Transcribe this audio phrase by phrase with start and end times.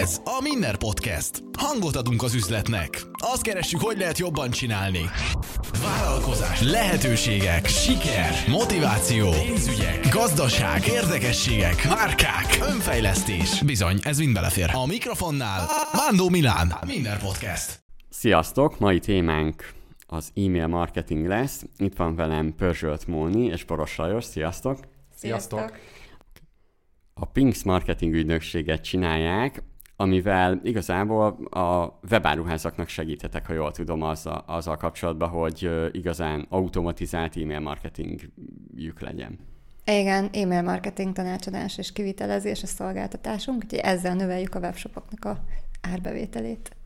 [0.00, 1.42] Ez a Minner Podcast.
[1.58, 3.02] Hangot adunk az üzletnek.
[3.12, 5.10] Azt keressük, hogy lehet jobban csinálni.
[5.82, 13.62] Vállalkozás, lehetőségek, siker, motiváció, pénzügyek, gazdaság, érdekességek, márkák, önfejlesztés.
[13.62, 14.70] Bizony, ez mind belefér.
[14.74, 16.74] A mikrofonnál Mándó Milán.
[16.86, 17.80] Minner Podcast.
[18.10, 18.78] Sziasztok!
[18.78, 19.72] Mai témánk
[20.06, 21.62] az e-mail marketing lesz.
[21.76, 24.24] Itt van velem Pörzsölt Móni és Boros Lajos.
[24.24, 24.78] Sziasztok!
[25.16, 25.72] Sziasztok!
[27.22, 29.62] A Pinks marketing ügynökséget csinálják,
[29.96, 37.60] amivel igazából a webáruházaknak segíthetek, ha jól tudom, azzal, azzal kapcsolatban, hogy igazán automatizált e-mail
[37.60, 39.38] marketingjük legyen.
[39.84, 45.44] Igen, e-mail marketing tanácsadás és kivitelezés a szolgáltatásunk, úgyhogy ezzel növeljük a webshopoknak a
[45.80, 46.76] árbevételét.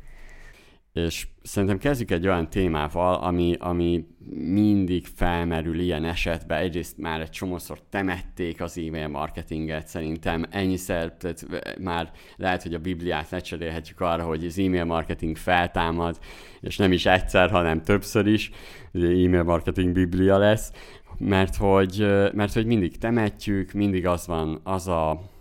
[0.95, 4.05] És szerintem kezdjük egy olyan témával, ami, ami
[4.35, 6.59] mindig felmerül ilyen esetben.
[6.59, 11.47] Egyrészt már egy csomószor temették az e-mail marketinget, szerintem ennyiszer, tehát
[11.81, 16.19] már lehet, hogy a Bibliát lecserélhetjük arra, hogy az e-mail marketing feltámad,
[16.61, 18.51] és nem is egyszer, hanem többször is.
[18.93, 20.73] E-mail marketing biblia lesz,
[21.19, 25.33] mert hogy, mert hogy mindig temetjük, mindig az van, az a,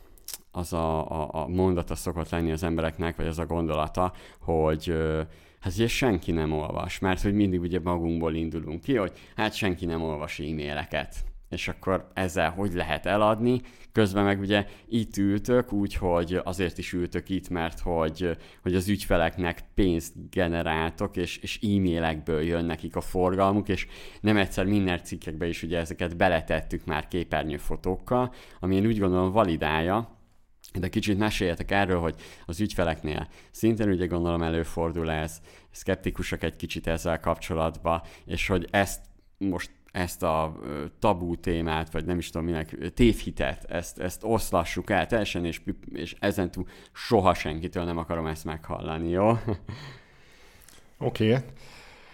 [0.56, 4.94] az a, a, a mondata szokott lenni az embereknek, vagy az a gondolata, hogy
[5.60, 9.86] hát ugye senki nem olvas, mert hogy mindig ugye magunkból indulunk ki, hogy hát senki
[9.86, 11.16] nem olvas e-maileket.
[11.50, 13.62] És akkor ezzel hogy lehet eladni?
[13.92, 19.64] Közben meg ugye itt ültök, úgyhogy azért is ültök itt, mert hogy, hogy az ügyfeleknek
[19.74, 23.88] pénzt generáltok, és, és e-mailekből jön nekik a forgalmuk, és
[24.22, 30.22] nem egyszer minden cikkekbe is ugye ezeket beletettük már képernyőfotókkal, ami én úgy gondolom validálja,
[30.80, 36.88] de kicsit meséljetek erről, hogy az ügyfeleknél szintén ugye gondolom előfordul ez, szkeptikusak egy kicsit
[36.88, 39.02] ezzel kapcsolatban, és hogy ezt
[39.38, 40.60] most ezt a
[41.00, 46.16] tabú témát, vagy nem is tudom minek, tévhitet, ezt, ezt oszlassuk el teljesen, és, és
[46.20, 49.30] ezentúl soha senkitől nem akarom ezt meghallani, jó?
[50.98, 51.32] Oké.
[51.32, 51.44] Okay.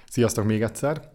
[0.09, 1.11] Sziasztok még egyszer.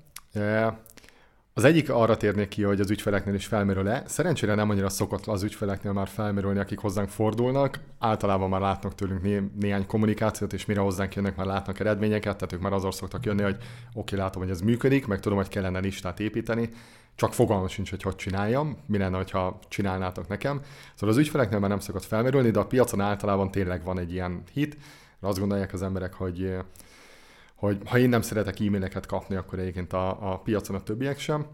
[1.57, 4.03] Az egyik arra térnék ki, hogy az ügyfeleknél is felmerül-e.
[4.07, 7.81] Szerencsére nem annyira szokott az ügyfeleknél már felmerülni, akik hozzánk fordulnak.
[7.99, 12.53] Általában már látnak tőlünk né- néhány kommunikációt, és mire hozzánk jönnek, már látnak eredményeket, tehát
[12.53, 15.49] ők már azon szoktak jönni, hogy oké, okay, látom, hogy ez működik, meg tudom, hogy
[15.49, 16.71] kellene listát építeni,
[17.15, 20.61] csak fogalmam sincs, hogy hogy csináljam, mi lenne, ha csinálnátok nekem.
[20.95, 24.43] Szóval az ügyfeleknél már nem szokott felmerülni, de a piacon általában tényleg van egy ilyen
[24.53, 24.77] hit,
[25.21, 26.57] azt gondolják az emberek, hogy
[27.65, 31.47] hogy ha én nem szeretek e-maileket kapni, akkor egyébként a, a piacon a többiek sem.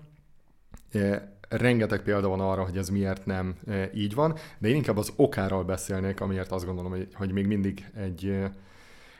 [1.48, 3.56] Rengeteg példa van arra, hogy ez miért nem
[3.94, 7.84] így van, de én inkább az okáról beszélnék, amiért azt gondolom, hogy, hogy még mindig
[7.96, 8.38] egy,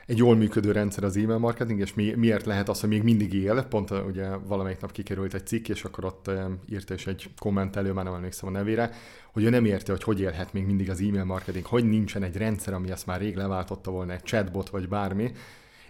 [0.07, 3.35] egy jól működő rendszer az e-mail marketing, és mi, miért lehet az, hogy még mindig
[3.35, 3.63] él.
[3.63, 6.31] Pont ugye valamelyik nap kikerült egy cikk, és akkor ott
[6.69, 8.91] írta is egy kommentelő, már nem emlékszem a nevére,
[9.33, 12.37] hogy ő nem érte, hogy hogy élhet még mindig az e-mail marketing, hogy nincsen egy
[12.37, 15.33] rendszer, ami ezt már rég leváltotta volna, egy chatbot vagy bármi,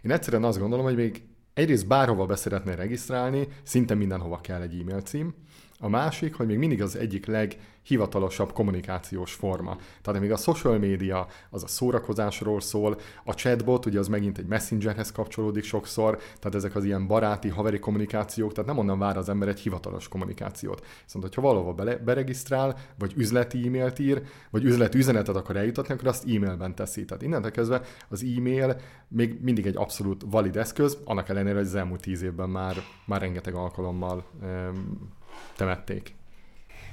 [0.02, 1.22] én egyszerűen azt gondolom, hogy még
[1.54, 5.34] egyrészt bárhova be szeretnél regisztrálni, szinte mindenhova kell egy e-mail cím.
[5.82, 9.76] A másik, hogy még mindig az egyik leghivatalosabb kommunikációs forma.
[10.02, 14.46] Tehát még a social media az a szórakozásról szól, a chatbot ugye az megint egy
[14.46, 19.28] messengerhez kapcsolódik sokszor, tehát ezek az ilyen baráti, haveri kommunikációk, tehát nem onnan vár az
[19.28, 20.86] ember egy hivatalos kommunikációt.
[21.04, 26.08] Viszont, hogyha valahol bele, beregisztrál, vagy üzleti e-mailt ír, vagy üzleti üzenetet akar eljutatni, akkor
[26.08, 27.04] azt e-mailben teszi.
[27.04, 28.76] Tehát innentől kezdve az e-mail
[29.08, 32.76] még mindig egy abszolút valid eszköz, annak ellenére, hogy az elmúlt tíz évben már,
[33.06, 35.18] már rengeteg alkalommal um,
[35.56, 36.14] temették.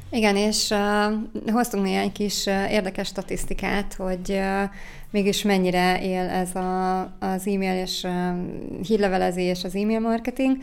[0.10, 4.64] Igen, és uh, hoztunk néhány kis uh, érdekes statisztikát, hogy uh,
[5.10, 10.58] mégis mennyire él ez a, az e-mail és uh, hírlevelezés, az e-mail marketing.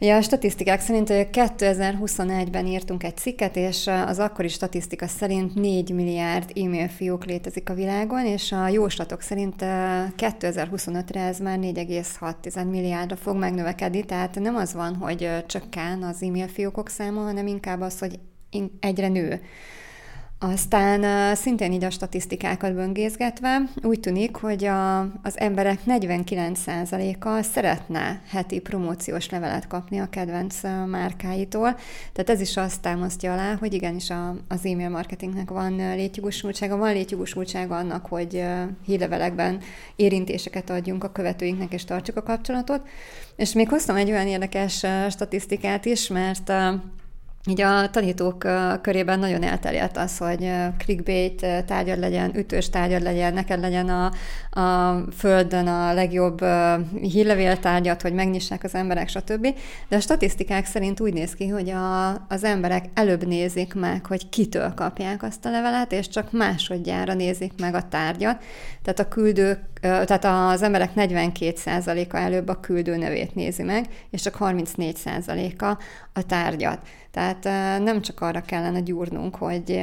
[0.00, 6.50] Ugye a statisztikák szerint 2021-ben írtunk egy cikket, és az akkori statisztika szerint 4 milliárd
[6.54, 13.36] e-mail fiók létezik a világon, és a jóslatok szerint 2025-re ez már 4,6 milliárdra fog
[13.36, 18.18] megnövekedni, tehát nem az van, hogy csökken az e-mail fiókok száma, hanem inkább az, hogy
[18.80, 19.40] egyre nő.
[20.38, 28.60] Aztán szintén így a statisztikákat böngészgetve úgy tűnik, hogy a, az emberek 49%-a szeretne heti
[28.60, 31.76] promóciós levelet kapni a kedvenc márkáitól.
[32.12, 36.92] Tehát ez is azt támasztja alá, hogy igenis a, az e-mail marketingnek van létjogosultsága, van
[36.92, 38.44] létjogosultsága annak, hogy
[38.84, 39.60] hírlevelekben
[39.96, 42.88] érintéseket adjunk a követőinknek és tartsuk a kapcsolatot.
[43.36, 46.52] És még hoztam egy olyan érdekes statisztikát is, mert
[47.48, 48.46] így a tanítók
[48.82, 54.12] körében nagyon elterjedt az, hogy clickbait tárgyad legyen, ütős tárgyad legyen, neked legyen a,
[54.60, 56.44] a földön a legjobb
[57.00, 59.46] hírlevéltárgyat, hogy megnyissák az emberek, stb.
[59.88, 64.28] De a statisztikák szerint úgy néz ki, hogy a, az emberek előbb nézik meg, hogy
[64.28, 68.42] kitől kapják azt a levelet, és csak másodjára nézik meg a tárgyat.
[68.82, 74.36] Tehát a küldők, tehát az emberek 42%-a előbb a küldő nevét nézi meg, és csak
[74.40, 75.78] 34%-a
[76.12, 76.78] a tárgyat.
[77.16, 77.44] Tehát
[77.82, 79.80] nem csak arra kellene gyúrnunk, hogy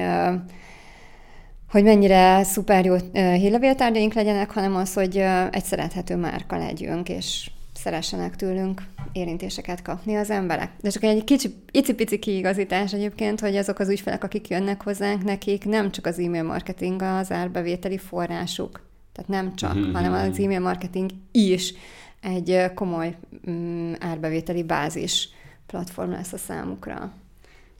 [1.71, 5.17] hogy mennyire szuper jó hírlevéltárgyaink legyenek, hanem az, hogy
[5.51, 8.81] egy szerethető márka legyünk, és szeressenek tőlünk
[9.11, 10.71] érintéseket kapni az emberek.
[10.81, 15.65] De csak egy kicsi, icipici kiigazítás egyébként, hogy azok az ügyfelek, akik jönnek hozzánk, nekik
[15.65, 18.81] nem csak az e-mail marketing az árbevételi forrásuk.
[19.13, 19.93] Tehát nem csak, mm-hmm.
[19.93, 21.73] hanem az e-mail marketing is
[22.21, 23.15] egy komoly
[23.49, 25.29] mm, árbevételi bázis
[25.65, 27.13] platform lesz a számukra.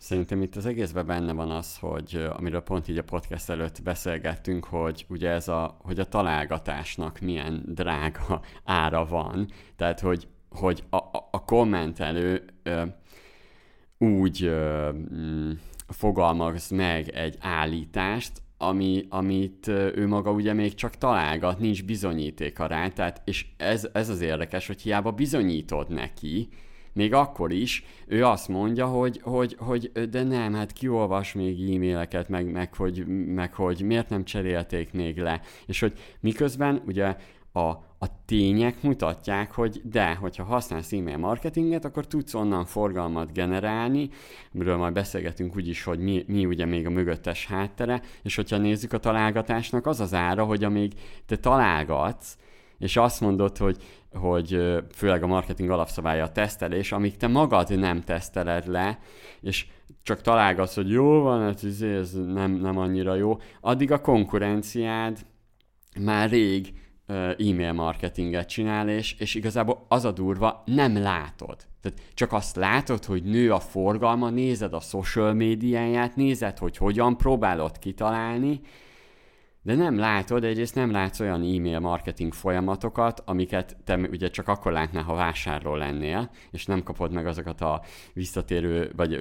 [0.03, 4.65] Szerintem itt az egészben benne van az, hogy amiről pont így a podcast előtt beszélgettünk,
[4.65, 9.47] hogy ugye ez a, hogy a találgatásnak milyen drága ára van.
[9.75, 12.83] Tehát, hogy, hogy a, a, a kommentelő ö,
[13.97, 15.51] úgy ö, mm,
[15.87, 22.87] fogalmaz meg egy állítást, ami, amit ő maga ugye még csak találgat, nincs bizonyítéka rá,
[22.87, 26.49] tehát, és ez, ez az érdekes, hogy hiába bizonyítod neki,
[26.93, 32.29] még akkor is ő azt mondja, hogy, hogy, hogy de nem, hát kiolvas még e-maileket,
[32.29, 35.41] meg, meg, hogy, meg hogy miért nem cserélték még le.
[35.65, 37.15] És hogy miközben ugye
[37.53, 37.69] a,
[37.99, 44.09] a tények mutatják, hogy de, hogyha használsz e-mail marketinget, akkor tudsz onnan forgalmat generálni,
[44.53, 48.93] amiről majd beszélgetünk úgyis, hogy mi, mi ugye még a mögöttes háttere, és hogyha nézzük
[48.93, 50.93] a találgatásnak, az az ára, hogy amíg
[51.25, 52.37] te találgatsz,
[52.77, 53.77] és azt mondod, hogy
[54.13, 54.61] hogy
[54.91, 58.99] főleg a marketing alapszabálya a tesztelés, amíg te magad nem teszteled le,
[59.41, 59.65] és
[60.03, 65.25] csak találgatsz, hogy jó van, hát izé, ez nem, nem annyira jó, addig a konkurenciád
[65.99, 66.73] már rég
[67.07, 71.57] e-mail marketinget csinál, és, és igazából az a durva, nem látod.
[71.81, 77.17] Tehát csak azt látod, hogy nő a forgalma, nézed a social médiáját, nézed, hogy hogyan
[77.17, 78.61] próbálod kitalálni,
[79.63, 84.71] de nem látod, egyrészt nem látsz olyan e-mail marketing folyamatokat, amiket te ugye csak akkor
[84.71, 87.81] látnál, ha vásárló lennél, és nem kapod meg azokat a
[88.13, 89.13] visszatérő, vagy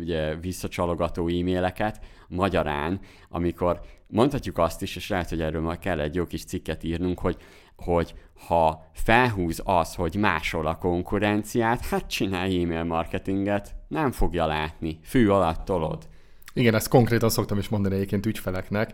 [0.00, 2.00] ugye visszacsalogató e-maileket.
[2.28, 6.84] Magyarán, amikor mondhatjuk azt is, és lehet, hogy erről majd kell egy jó kis cikket
[6.84, 7.36] írnunk, hogy,
[7.76, 8.14] hogy
[8.46, 15.28] ha felhúz az, hogy másol a konkurenciát, hát csinálj e-mail marketinget, nem fogja látni, fű
[15.28, 16.08] alatt tolod.
[16.54, 18.92] Igen, ezt konkrétan szoktam is mondani egyébként ügyfeleknek,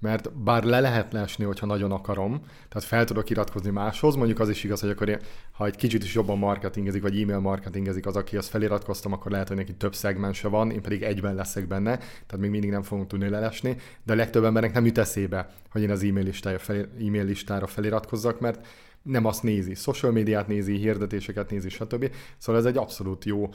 [0.00, 4.48] mert bár le lehet lesni, hogyha nagyon akarom, tehát fel tudok iratkozni máshoz, mondjuk az
[4.48, 5.18] is igaz, hogy akkor én,
[5.52, 9.48] ha egy kicsit is jobban marketingezik, vagy e-mail marketingezik az, aki azt feliratkoztam, akkor lehet,
[9.48, 13.08] hogy neki több szegmense van, én pedig egyben leszek benne, tehát még mindig nem fogunk
[13.08, 16.58] tudni lelesni, de a legtöbb embernek nem jut eszébe, hogy én az e-mail, listára,
[17.06, 18.66] e-mail listára feliratkozzak, mert
[19.02, 22.10] nem azt nézi, social médiát nézi, hirdetéseket nézi, stb.
[22.38, 23.48] Szóval ez egy abszolút jó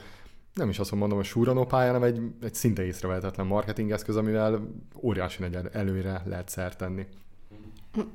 [0.54, 4.68] nem is azt mondom, hogy súranó pálya, hanem egy, egy szinte észrevehetetlen marketingeszköz, amivel
[5.02, 7.06] óriási nagy előre lehet szert tenni.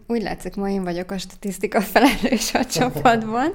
[0.08, 3.54] Úgy látszik, ma én vagyok a statisztika felelős a csapatban,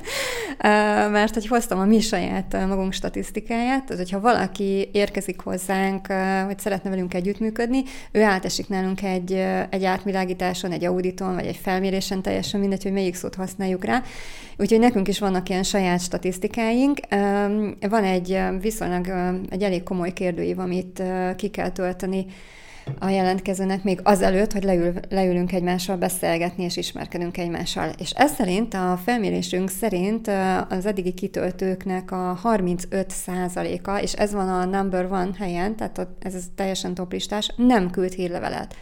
[1.11, 6.07] mert hogy hoztam a mi saját magunk statisztikáját, tehát hogyha valaki érkezik hozzánk,
[6.47, 7.83] hogy szeretne velünk együttműködni,
[8.13, 9.33] ő átesik nálunk egy,
[9.71, 14.03] egy átvilágításon, egy auditon, vagy egy felmérésen, teljesen mindegy, hogy melyik szót használjuk rá.
[14.57, 16.99] Úgyhogy nekünk is vannak ilyen saját statisztikáink.
[17.89, 19.07] Van egy viszonylag
[19.51, 21.03] egy elég komoly kérdőív, amit
[21.37, 22.27] ki kell tölteni
[22.99, 27.91] a jelentkezőnek még azelőtt, hogy leül, leülünk egymással beszélgetni és ismerkedünk egymással.
[27.99, 30.31] És ez szerint, a felmérésünk szerint
[30.69, 36.95] az eddigi kitöltőknek a 35%-a, és ez van a number one helyen, tehát ez teljesen
[36.95, 38.75] toplistás, nem küld hírlevelet.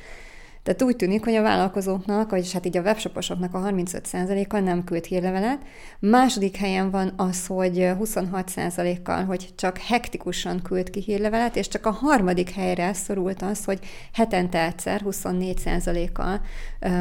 [0.62, 5.04] Tehát úgy tűnik, hogy a vállalkozóknak, vagyis hát így a webshoposoknak a 35%-a nem küld
[5.04, 5.58] hírlevelet.
[5.98, 11.90] Második helyen van az, hogy 26%-kal, hogy csak hektikusan küld ki hírlevelet, és csak a
[11.90, 13.78] harmadik helyre szorult az, hogy
[14.12, 16.40] hetente egyszer 24%-kal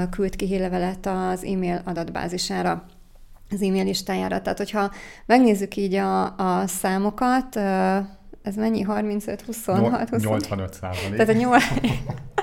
[0.10, 2.86] küld ki hírlevelet az e-mail adatbázisára
[3.50, 4.42] az e-mail listájára.
[4.42, 4.92] Tehát, hogyha
[5.26, 7.56] megnézzük így a, a számokat,
[8.42, 8.82] ez mennyi?
[8.82, 11.16] 35, 26, 85 százalék.
[11.16, 11.64] Tehát a 8...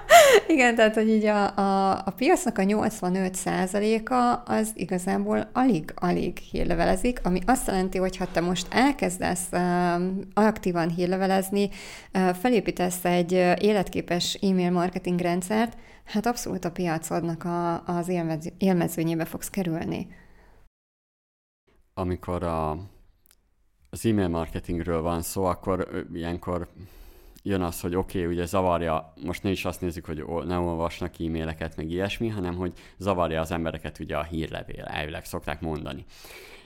[0.51, 7.21] Igen, tehát, hogy így a, a, a piacnak a 85 százaléka az igazából alig-alig hírlevelezik,
[7.23, 9.61] ami azt jelenti, hogy ha te most elkezdesz uh,
[10.35, 11.69] aktívan hírlevelezni,
[12.15, 19.25] uh, felépítesz egy életképes e-mail marketing rendszert, hát abszolút a piacodnak a, az élmező, élmezőnyébe
[19.25, 20.07] fogsz kerülni.
[21.95, 22.79] Amikor a
[23.91, 26.69] az e-mail marketingről van szó, akkor ilyenkor
[27.43, 31.15] jön az, hogy oké, okay, ugye zavarja, most ne is azt nézzük, hogy nem olvasnak
[31.21, 36.05] e-maileket, meg ilyesmi, hanem hogy zavarja az embereket ugye a hírlevél, elvileg szokták mondani.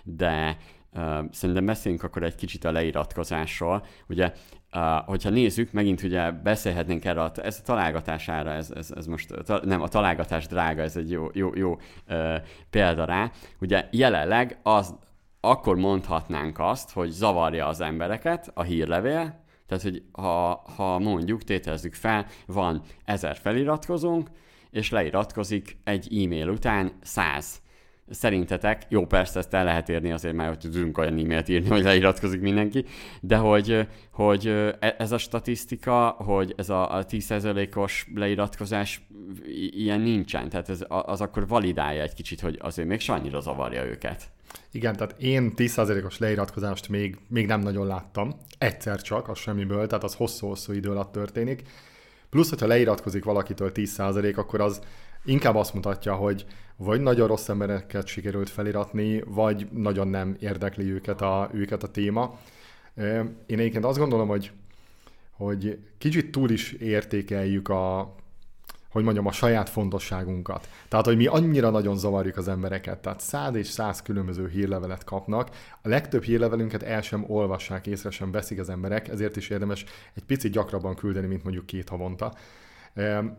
[0.05, 0.57] De
[0.95, 3.87] uh, szerintem beszéljünk akkor egy kicsit a leiratkozásról.
[4.09, 4.33] Ugye,
[4.73, 9.83] uh, hogyha nézzük, megint ugye beszélhetnénk erre, ez a találgatására, ez, ez, ez most, nem,
[9.83, 12.37] a találgatás drága, ez egy jó, jó, jó uh,
[12.71, 13.31] példa rá.
[13.61, 14.95] Ugye jelenleg az,
[15.41, 19.42] akkor mondhatnánk azt, hogy zavarja az embereket a hírlevél,
[19.79, 24.31] tehát, hogy ha, ha mondjuk, tételezzük fel, van ezer feliratkozónk,
[24.71, 27.62] és leiratkozik egy e-mail után száz.
[28.13, 31.83] Szerintetek, jó persze ezt el lehet érni azért már, hogy tudunk olyan e-mailt írni, hogy
[31.83, 32.85] leiratkozik mindenki,
[33.21, 39.07] de hogy, hogy e, ez a statisztika, hogy ez a, a 10%-os leiratkozás
[39.71, 44.31] ilyen nincsen, tehát ez, az akkor validálja egy kicsit, hogy azért még annyira zavarja őket.
[44.71, 48.37] Igen, tehát én 10%-os leiratkozást még, még nem nagyon láttam.
[48.59, 51.63] Egyszer csak, az semmiből, tehát az hosszú-hosszú idő alatt történik.
[52.31, 54.81] Plusz, hogyha leiratkozik valakitől 10%, akkor az
[55.25, 61.21] inkább azt mutatja, hogy vagy nagyon rossz embereket sikerült feliratni, vagy nagyon nem érdekli őket
[61.21, 62.39] a, őket a téma.
[63.47, 64.51] Én egyébként azt gondolom, hogy,
[65.31, 68.15] hogy kicsit túl is értékeljük a,
[68.91, 70.69] hogy mondjam, a saját fontosságunkat.
[70.89, 72.99] Tehát, hogy mi annyira nagyon zavarjuk az embereket.
[72.99, 75.51] Tehát száz és száz különböző hírlevelet kapnak.
[75.83, 80.25] A legtöbb hírlevelünket el sem olvassák, észre sem veszik az emberek, ezért is érdemes egy
[80.25, 82.33] picit gyakrabban küldeni, mint mondjuk két havonta.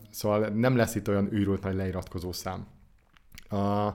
[0.09, 2.67] Szóval nem lesz itt olyan őrült nagy leiratkozó szám.
[3.49, 3.85] A,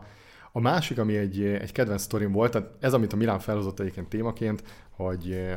[0.53, 4.09] a másik, ami egy, egy kedvenc sztorim volt, tehát ez, amit a Milán felhozott egyébként
[4.09, 5.57] témaként, hogy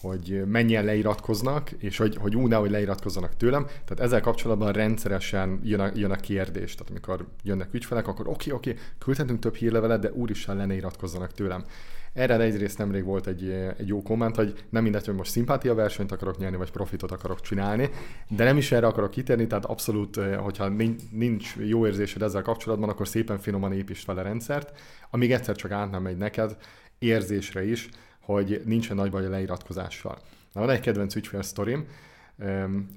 [0.00, 3.64] hogy mennyien leiratkoznak, és hogy, hogy úgy hogy leiratkozzanak tőlem.
[3.64, 6.74] Tehát ezzel kapcsolatban rendszeresen jön a, jön a kérdés.
[6.74, 10.66] Tehát amikor jönnek ügyfelek, akkor oké, okay, oké, okay, küldhetünk több hírlevelet, de úristen le
[10.66, 11.64] ne iratkozzanak tőlem.
[12.12, 16.12] Erre egyrészt nemrég volt egy, egy jó komment, hogy nem mindegy, hogy most szimpátia versenyt
[16.12, 17.90] akarok nyerni, vagy profitot akarok csinálni,
[18.28, 20.68] de nem is erre akarok kitérni, tehát abszolút, hogyha
[21.10, 24.78] nincs jó érzésed ezzel kapcsolatban, akkor szépen finoman építsd a rendszert,
[25.10, 26.56] amíg egyszer csak át nem megy neked,
[26.98, 27.88] érzésre is,
[28.20, 30.18] hogy nincsen nagy baj a leiratkozással.
[30.52, 31.86] Na, van egy kedvenc ügyfél sztorim,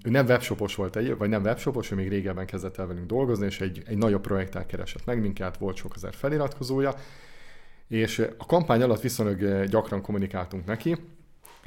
[0.03, 3.45] ő nem webshopos volt, egy, vagy nem webshopos, ő még régebben kezdett el velünk dolgozni,
[3.45, 6.93] és egy, egy nagyobb projekttel keresett meg minket, volt sok ezer feliratkozója,
[7.87, 10.97] és a kampány alatt viszonylag gyakran kommunikáltunk neki,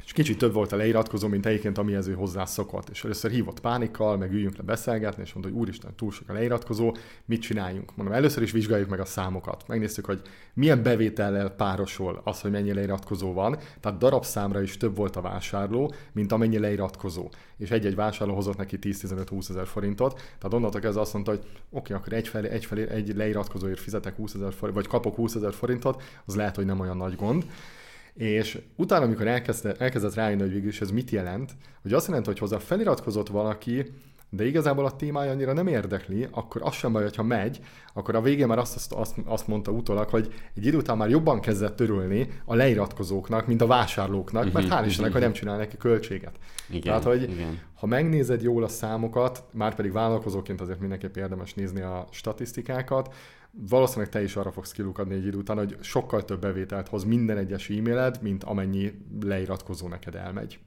[0.07, 2.89] és kicsit több volt a leiratkozó, mint egyébként amihez ő hozzászokott.
[2.89, 6.33] És először hívott pánikkal, meg üljünk le beszélgetni, és mondta, hogy úristen, túl sok a
[6.33, 6.95] leiratkozó,
[7.25, 7.95] mit csináljunk?
[7.95, 9.67] Mondom, először is vizsgáljuk meg a számokat.
[9.67, 10.21] Megnéztük, hogy
[10.53, 13.57] milyen bevétellel párosul az, hogy mennyi leiratkozó van.
[13.79, 17.29] Tehát darabszámra is több volt a vásárló, mint amennyi leiratkozó.
[17.57, 20.13] És egy-egy vásárló hozott neki 10-15-20 ezer forintot.
[20.13, 24.15] Tehát onnantól kezdve azt mondta, hogy oké, akkor egy, felé, egy, felé, egy leiratkozóért fizetek
[24.15, 27.45] 20 ezer forint, vagy kapok 20 ezer forintot, az lehet, hogy nem olyan nagy gond.
[28.17, 32.29] És utána, amikor elkezdett, elkezdett rájönni, hogy végül is ez mit jelent, hogy azt jelenti,
[32.29, 33.85] hogy hozzá feliratkozott valaki,
[34.29, 37.59] de igazából a témája annyira nem érdekli, akkor az sem baj, hogyha megy,
[37.93, 41.39] akkor a végén már azt, azt, azt mondta utólag, hogy egy idő után már jobban
[41.39, 46.39] kezdett törülni a leiratkozóknak, mint a vásárlóknak, mert hál' Istennek, hogy nem csinál neki költséget.
[46.69, 47.59] Igen, Tehát, hogy igen.
[47.73, 53.13] ha megnézed jól a számokat, már pedig vállalkozóként azért mindenképp érdemes nézni a statisztikákat,
[53.69, 57.37] valószínűleg te is arra fogsz kilukadni egy idő után, hogy sokkal több bevételt hoz minden
[57.37, 60.59] egyes e-mailed, mint amennyi leiratkozó neked elmegy.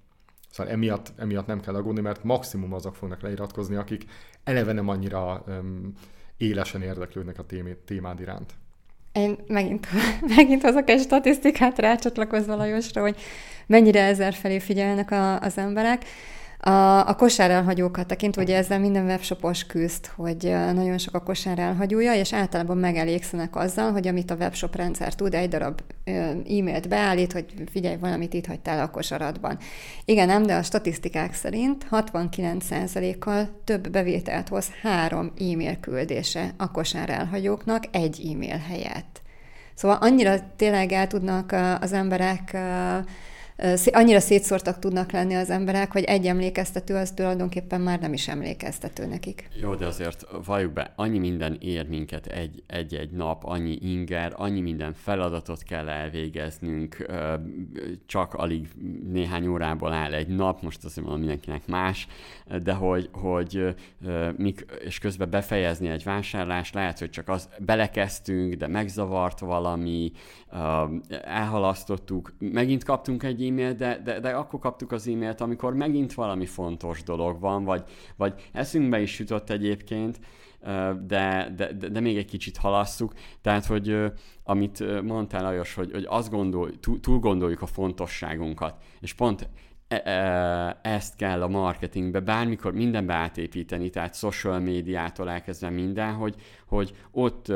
[0.51, 4.05] Szóval emiatt, emiatt nem kell aggódni, mert maximum azok fognak leiratkozni, akik
[4.45, 5.93] eleve nem annyira um,
[6.37, 8.55] élesen érdeklődnek a témé, témád iránt.
[9.13, 9.87] Én megint,
[10.37, 13.21] megint hozok egy statisztikát rácsatlakozva Lajosra, hogy
[13.67, 16.05] mennyire ezer felé figyelnek a, az emberek.
[16.63, 21.59] A, a kosár elhagyókat tekintve, ugye ezzel minden webshopos küzd, hogy nagyon sok a kosár
[21.59, 27.33] elhagyója, és általában megelégszenek azzal, hogy amit a webshop rendszer tud, egy darab e-mailt beállít,
[27.33, 29.59] hogy figyelj, valamit itt hagytál a kosaradban.
[30.05, 37.11] Igen, nem, de a statisztikák szerint 69%-kal több bevételt hoz három e-mail küldése a kosár
[37.11, 39.23] elhagyóknak egy e-mail helyett.
[39.75, 42.57] Szóval annyira tényleg el tudnak az emberek
[43.91, 49.07] annyira szétszórtak tudnak lenni az emberek, hogy egy emlékeztető az tulajdonképpen már nem is emlékeztető
[49.07, 49.49] nekik.
[49.61, 54.61] Jó, de azért valljuk be, annyi minden ér minket egy, egy-egy nap, annyi inger, annyi
[54.61, 57.07] minden feladatot kell elvégeznünk,
[58.07, 58.69] csak alig
[59.13, 62.07] néhány órából áll egy nap, most azt mondom mindenkinek más,
[62.63, 63.77] de hogy, hogy
[64.37, 70.13] mik, és közben befejezni egy vásárlást, lehet, hogy csak az belekezdtünk, de megzavart valami,
[71.25, 76.47] elhalasztottuk, megint kaptunk egy e-mailt, de, de, de akkor kaptuk az e-mailt, amikor megint valami
[76.47, 77.83] fontos dolog van, vagy,
[78.17, 80.21] vagy eszünkbe is jutott egyébként,
[81.07, 83.13] de, de, de, de még egy kicsit halasszuk.
[83.41, 84.13] Tehát, hogy
[84.45, 89.49] amit mondtál Lajos, hogy, hogy azt gondol, túl, túl gondoljuk a fontosságunkat, és pont
[89.89, 96.35] e, e, ezt kell a marketingbe bármikor mindenbe átépíteni, tehát social médiától elkezdve minden, hogy,
[96.67, 97.53] hogy ott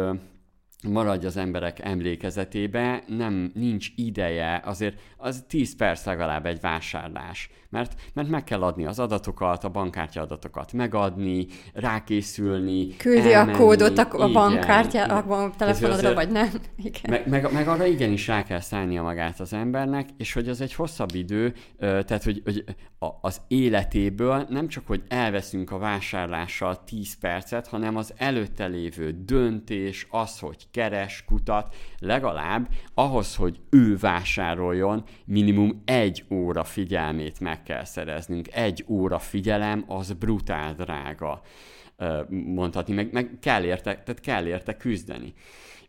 [0.88, 7.94] maradj az emberek emlékezetébe, nem, nincs ideje, azért az 10 perc legalább egy vásárlás, mert,
[8.12, 13.98] mert meg kell adni az adatokat, a bankkártya adatokat megadni, rákészülni, Küldi elmenni, a kódot
[13.98, 16.48] a, a bankkártya, a telefonodra, vagy nem.
[16.82, 17.02] Igen.
[17.08, 20.74] Meg, meg, meg arra igenis rá kell szállnia magát az embernek, és hogy az egy
[20.74, 22.64] hosszabb idő, tehát hogy, hogy
[23.20, 30.06] az életéből nem csak, hogy elveszünk a vásárlással 10 percet, hanem az előtte lévő döntés,
[30.10, 37.84] az, hogy keres, kutat, legalább ahhoz, hogy ő vásároljon, minimum egy óra figyelmét meg kell
[37.84, 38.48] szereznünk.
[38.52, 41.42] Egy óra figyelem az brutál drága
[42.28, 45.32] mondhatni, meg, meg kell érte, tehát kell érte küzdeni.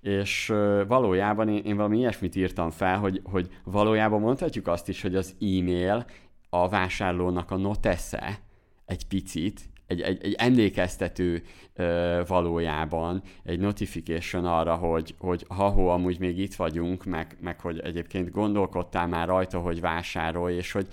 [0.01, 0.53] És
[0.87, 5.35] valójában én, én valami ilyesmit írtam fel, hogy, hogy valójában mondhatjuk azt is, hogy az
[5.39, 6.05] e-mail
[6.49, 8.39] a vásárlónak a notesze
[8.85, 16.19] egy picit, egy, egy, egy emlékeztető ö, valójában, egy notification arra, hogy, hogy ha-ho, amúgy
[16.19, 20.87] még itt vagyunk, meg, meg hogy egyébként gondolkodtál már rajta, hogy vásárolj, és hogy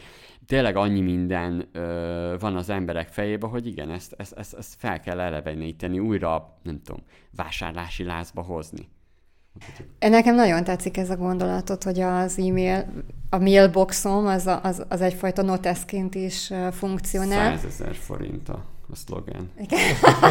[0.46, 5.00] tényleg annyi minden ö, van az emberek fejében, hogy igen, ezt, ezt, ezt, ezt fel
[5.00, 7.02] kell eleveníteni, újra, nem tudom,
[7.36, 8.88] vásárlási lázba hozni.
[9.98, 12.86] Nekem nagyon tetszik ez a gondolatot, hogy az e-mail,
[13.30, 17.56] a mailboxom az, az, az egyfajta noteszként is funkcionál.
[17.58, 18.48] 100 ezer forint
[18.92, 19.50] a, szlogen.
[19.58, 19.80] Igen.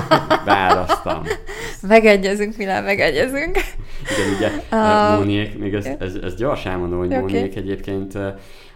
[0.46, 1.24] Választam.
[1.82, 3.58] Megegyezünk, Milán, megegyezünk.
[4.12, 7.20] Igen, ugye uh, Móniék, még ezt, ez, ez gyors elmondom, hogy okay.
[7.20, 8.18] Móniék egyébként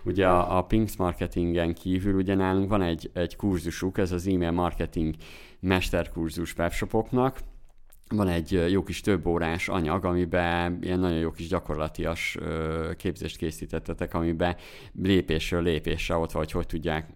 [0.03, 4.51] ugye a, a Pinks marketingen kívül ugye nálunk van egy, egy kurzusuk, ez az e-mail
[4.51, 5.13] marketing
[5.59, 7.39] mesterkurzus webshopoknak,
[8.09, 12.37] van egy jó kis több órás anyag, amiben ilyen nagyon jó kis gyakorlatias
[12.97, 14.55] képzést készítettetek, amiben
[15.01, 17.09] lépésről lépésre ott vagy, hogy tudják,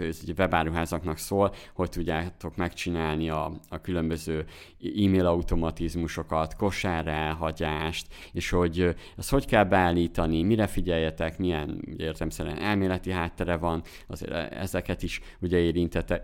[0.00, 4.44] ez egy webáruházaknak szól, hogy tudjátok megcsinálni a, a különböző
[4.80, 13.10] e-mail automatizmusokat, kosár elhagyást, és hogy ezt hogy kell beállítani, mire figyeljetek, milyen értemszerűen elméleti
[13.10, 15.58] háttere van, azért ezeket is ugye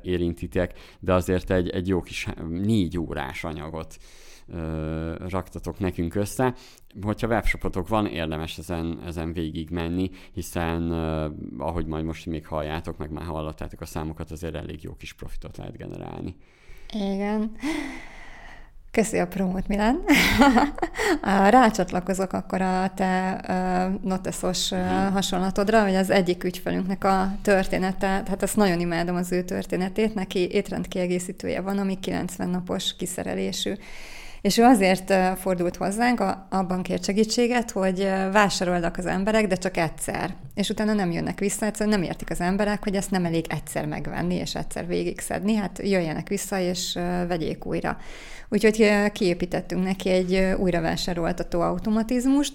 [0.03, 3.97] érintitek, de azért egy, egy jó kis négy órás anyagot
[4.53, 6.55] ö, raktatok nekünk össze.
[7.03, 12.99] Hogyha webshopotok van, érdemes ezen, ezen végig menni, hiszen ö, ahogy majd most még halljátok,
[12.99, 16.37] meg már hallottátok a számokat, azért elég jó kis profitot lehet generálni.
[16.93, 17.53] Igen.
[18.91, 20.01] Köszi a promót, Milán.
[21.51, 28.43] Rácsatlakozok akkor a te uh, noteszos uh, hasonlatodra, hogy az egyik ügyfelünknek a története, hát
[28.43, 33.73] ezt nagyon imádom az ő történetét, neki étrendkiegészítője van, ami 90 napos kiszerelésű.
[34.41, 40.35] És ő azért fordult hozzánk, abban kért segítséget, hogy vásároldak az emberek, de csak egyszer.
[40.55, 43.87] És utána nem jönnek vissza, egyszerűen nem értik az emberek, hogy ezt nem elég egyszer
[43.87, 46.99] megvenni, és egyszer végigszedni, hát jöjjenek vissza, és
[47.29, 47.99] vegyék újra.
[48.49, 52.55] Úgyhogy kiépítettünk neki egy újravásároltató automatizmust.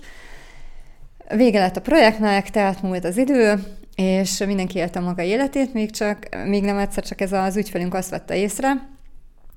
[1.36, 3.64] Vége lett a projektnek, tehát múlt az idő,
[3.96, 8.10] és mindenki élte maga életét, még, csak, még nem egyszer csak ez az ügyfelünk azt
[8.10, 8.95] vette észre,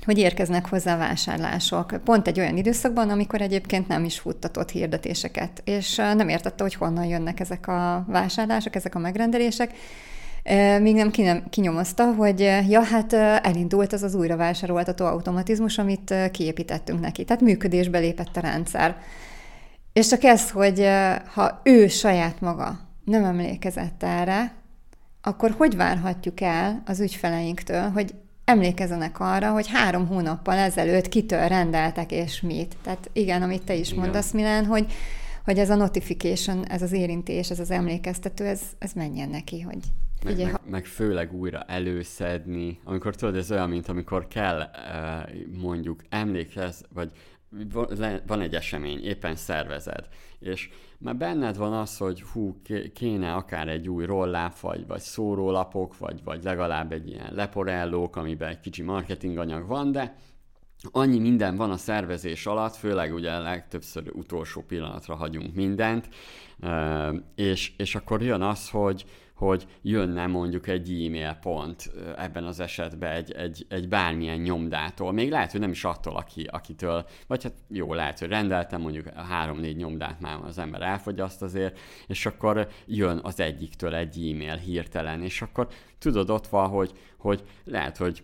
[0.04, 2.00] hogy érkeznek hozzá vásárlások.
[2.04, 7.04] Pont egy olyan időszakban, amikor egyébként nem is futtatott hirdetéseket, és nem értette, hogy honnan
[7.04, 9.72] jönnek ezek a vásárlások, ezek a megrendelések,
[10.80, 11.10] még nem
[11.50, 17.24] kinyomozta, hogy ja, hát elindult az az újra vásároltató automatizmus, amit kiépítettünk neki.
[17.24, 18.96] Tehát működésbe lépett a rendszer.
[19.92, 20.88] És csak ez, hogy
[21.34, 24.52] ha ő saját maga nem emlékezett erre,
[25.22, 28.14] akkor hogy várhatjuk el az ügyfeleinktől, hogy
[28.48, 32.76] emlékezzenek arra, hogy három hónappal ezelőtt kitől rendeltek és mit.
[32.82, 34.02] Tehát igen, amit te is igen.
[34.02, 34.92] mondasz, Milán, hogy,
[35.44, 39.78] hogy ez a notification, ez az érintés, ez az emlékeztető, ez, ez menjen neki, hogy
[40.24, 40.60] meg, meg, ha...
[40.70, 45.22] meg főleg újra előszedni, amikor tudod, ez olyan, mint amikor kell eh,
[45.60, 47.10] mondjuk emlékez, vagy
[48.26, 50.08] van egy esemény, éppen szervezed,
[50.38, 52.60] és már benned van az, hogy hú,
[52.94, 58.48] kéne akár egy új rolláp, vagy, vagy szórólapok, vagy, vagy legalább egy ilyen leporellók, amiben
[58.48, 60.16] egy kicsi marketinganyag van, de
[60.90, 66.08] annyi minden van a szervezés alatt, főleg ugye legtöbbször utolsó pillanatra hagyunk mindent,
[67.34, 73.12] és, és akkor jön az, hogy, hogy jönne mondjuk egy e-mail pont ebben az esetben
[73.12, 75.12] egy, egy, egy bármilyen nyomdától.
[75.12, 79.08] Még lehet, hogy nem is attól, aki, akitől, vagy hát jó, lehet, hogy rendeltem mondjuk
[79.08, 85.22] három-négy nyomdát már az ember elfogyaszt azért, és akkor jön az egyiktől egy e-mail hirtelen,
[85.22, 88.22] és akkor tudod, ott van, hogy, hogy lehet, hogy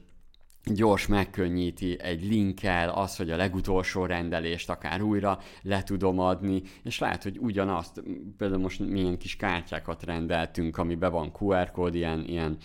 [0.64, 6.98] gyors megkönnyíti egy linkkel az, hogy a legutolsó rendelést akár újra le tudom adni, és
[6.98, 8.03] lehet, hogy ugyanazt,
[8.37, 12.57] például most milyen kis kártyákat rendeltünk, amiben van QR kód, ilyen, ilyen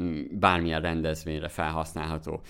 [0.00, 2.40] mm, bármilyen rendezvényre felhasználható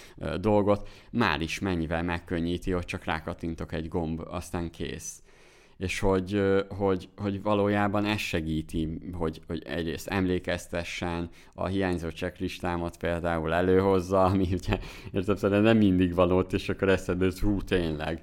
[0.41, 5.23] dolgot, már is mennyivel megkönnyíti, hogy csak rákattintok egy gomb, aztán kész
[5.81, 13.53] és hogy, hogy, hogy valójában ez segíti, hogy, hogy egyrészt emlékeztessen, a hiányzó checklistámat például
[13.53, 14.79] előhozza, ami ugye
[15.13, 18.23] értem nem mindig van ott, és akkor eszedbe, hogy hú, tényleg.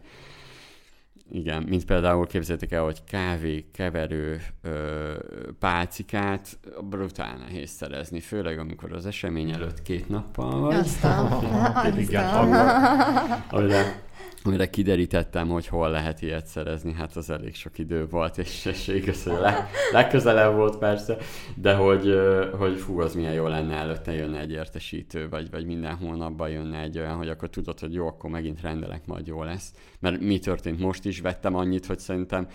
[1.31, 5.13] Igen, mint például képzeljétek el, hogy kávé, keverő ö,
[5.59, 10.75] pálcikát brutál nehéz szerezni, főleg amikor az esemény előtt két nappal vagy.
[10.75, 11.75] Aztán, aztán.
[13.49, 14.06] Amire
[14.47, 18.87] amire kiderítettem, hogy hol lehet ilyet szerezni, hát az elég sok idő volt, és, és
[18.87, 19.55] igaz, hogy leg,
[19.91, 21.17] legközelebb volt persze,
[21.55, 22.19] de hogy,
[22.57, 26.81] hogy fú, az milyen jó lenne előtte jönne egy értesítő, vagy, vagy minden hónapban jönne
[26.81, 29.73] egy olyan, hogy akkor tudod, hogy jó, akkor megint rendelek, majd jó lesz.
[29.99, 32.47] Mert mi történt most is, vettem annyit, hogy szerintem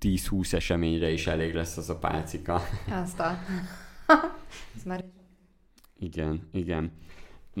[0.00, 2.60] 10-20 eseményre is elég lesz az a pálcika.
[3.02, 3.38] Azt a...
[4.76, 5.04] Ez már...
[5.98, 6.92] Igen, igen.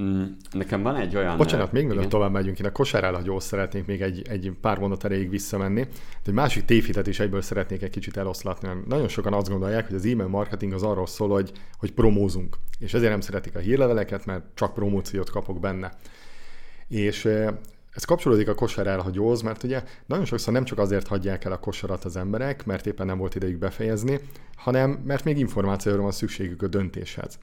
[0.00, 1.36] Mm, nekem van egy olyan...
[1.36, 5.30] Bocsánat, még mielőtt tovább megyünk, én a kosárálhagyóhoz szeretnék még egy, egy pár mondat erejéig
[5.30, 5.86] visszamenni.
[6.26, 8.68] Egy másik tévhitet is egyből szeretnék egy kicsit eloszlatni.
[8.86, 12.56] Nagyon sokan azt gondolják, hogy az e-mail marketing az arról szól, hogy, hogy promózunk.
[12.78, 15.92] És ezért nem szeretik a hírleveleket, mert csak promóciót kapok benne.
[16.88, 17.28] És
[17.92, 21.58] ez kapcsolódik a kosár elhagyóhoz, mert ugye nagyon sokszor nem csak azért hagyják el a
[21.58, 24.20] kosarat az emberek, mert éppen nem volt idejük befejezni,
[24.56, 27.38] hanem mert még információra van szükségük a döntéshez.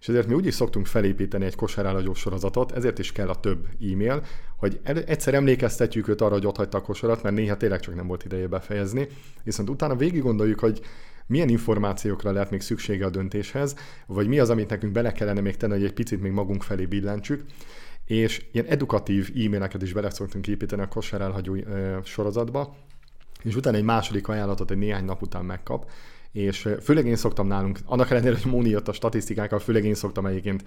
[0.00, 3.66] És ezért mi úgy is szoktunk felépíteni egy kosárállagyó sorozatot, ezért is kell a több
[3.92, 4.22] e-mail,
[4.56, 8.06] hogy egyszer emlékeztetjük őt arra, hogy ott hagyta a kosarat, mert néha tényleg csak nem
[8.06, 9.08] volt ideje befejezni,
[9.42, 10.80] viszont utána végig gondoljuk, hogy
[11.26, 13.74] milyen információkra lehet még szüksége a döntéshez,
[14.06, 16.86] vagy mi az, amit nekünk bele kellene még tenni, hogy egy picit még magunk felé
[16.86, 17.44] billentsük,
[18.10, 21.56] és ilyen edukatív e-maileket is bele szoktunk építeni a kosár elhagyó
[22.04, 22.76] sorozatba,
[23.42, 25.90] és utána egy második ajánlatot egy néhány nap után megkap,
[26.32, 30.26] és főleg én szoktam nálunk, annak ellenére, hogy Móni jött a statisztikákkal, főleg én szoktam
[30.26, 30.64] egyébként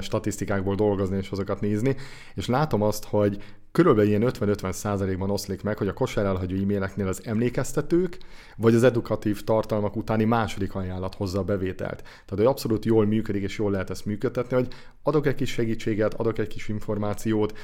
[0.00, 1.96] statisztikákból dolgozni és azokat nézni,
[2.34, 7.08] és látom azt, hogy körülbelül ilyen 50-50 százalékban oszlik meg, hogy a kosár elhagyó e-maileknél
[7.08, 8.18] az emlékeztetők,
[8.56, 12.02] vagy az edukatív tartalmak utáni második ajánlat hozza a bevételt.
[12.02, 14.68] Tehát, hogy abszolút jól működik, és jól lehet ezt működtetni, hogy
[15.02, 17.58] adok egy kis segítséget, adok egy kis információt,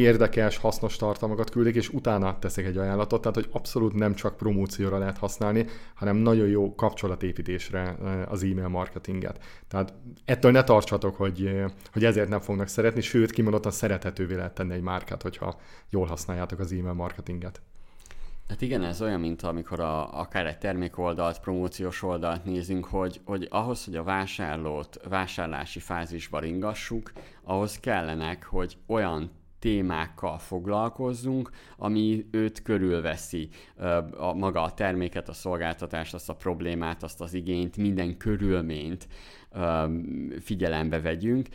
[0.00, 4.98] érdekes, hasznos tartalmakat küldik, és utána teszek egy ajánlatot, tehát hogy abszolút nem csak promócióra
[4.98, 9.38] lehet használni, hanem nagyon jó kapcsolatépítésre eh, az e-mail marketinget.
[9.68, 9.92] Tehát
[10.24, 14.74] ettől ne tartsatok, hogy, eh, hogy ezért nem fognak szeretni, sőt, kimondottan szerethetővé lehet tenni
[14.74, 15.56] egy márkát, hogyha
[15.90, 17.60] jól használjátok az e-mail marketinget.
[18.50, 23.46] Hát igen, ez olyan, mint amikor a, akár egy termékoldalt, promóciós oldalt nézünk, hogy, hogy
[23.50, 32.62] ahhoz, hogy a vásárlót vásárlási fázisba ringassuk, ahhoz kellenek, hogy olyan témákkal foglalkozzunk, ami őt
[32.62, 33.48] körülveszi,
[34.16, 39.08] a, maga a terméket, a szolgáltatást, azt a problémát, azt az igényt, minden körülményt
[40.40, 41.48] figyelembe vegyünk,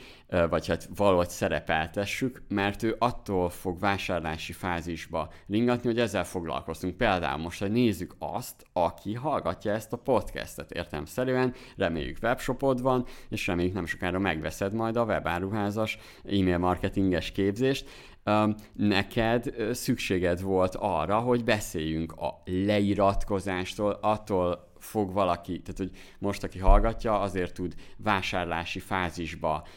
[0.50, 6.98] vagy hát valahogy szerepeltessük, mert ő attól fog vásárlási fázisba ringatni, hogy ezzel foglalkoztunk.
[6.98, 13.48] Például most, hogy nézzük azt, aki hallgatja ezt a podcastet értelmszerűen, reméljük webshopod van, és
[13.48, 17.90] reméljük nem sokára megveszed majd a webáruházas e-mail marketinges képzést,
[18.74, 26.60] neked szükséged volt arra, hogy beszéljünk a leiratkozástól, attól fog valaki, tehát hogy most aki
[26.60, 29.68] hallgatja, azért tud vásárlási fázisba,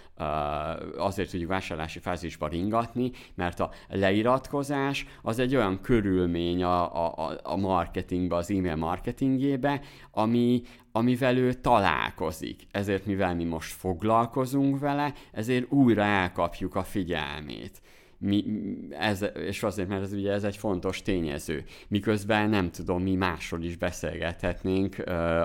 [0.96, 7.56] azért tudjuk vásárlási fázisba ringatni, mert a leiratkozás az egy olyan körülmény a, a, a
[7.56, 12.66] marketingbe, az e-mail marketingébe, ami, amivel ő találkozik.
[12.70, 17.80] Ezért, mivel mi most foglalkozunk vele, ezért újra elkapjuk a figyelmét
[18.18, 18.44] mi,
[18.90, 21.64] ez, és azért, mert ez ugye ez egy fontos tényező.
[21.88, 24.96] Miközben nem tudom, mi másról is beszélgethetnénk,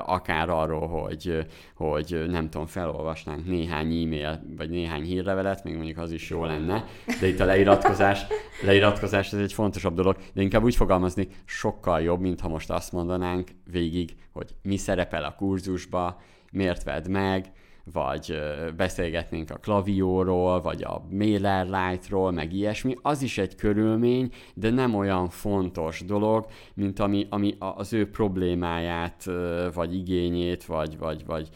[0.05, 6.11] akár arról, hogy, hogy nem tudom, felolvasnánk néhány e-mail, vagy néhány hírlevelet, még mondjuk az
[6.11, 6.85] is jó lenne,
[7.19, 8.25] de itt a leiratkozás,
[8.63, 12.91] leiratkozás ez egy fontosabb dolog, de inkább úgy fogalmazni, sokkal jobb, mint ha most azt
[12.91, 17.51] mondanánk végig, hogy mi szerepel a kurzusba, miért vedd meg,
[17.91, 18.39] vagy
[18.75, 25.29] beszélgetnénk a klavióról, vagy a MailerLite-ról, meg ilyesmi, az is egy körülmény, de nem olyan
[25.29, 29.29] fontos dolog, mint ami, ami az ő problémáját,
[29.73, 31.49] vagy igényét, vagy, vagy, vagy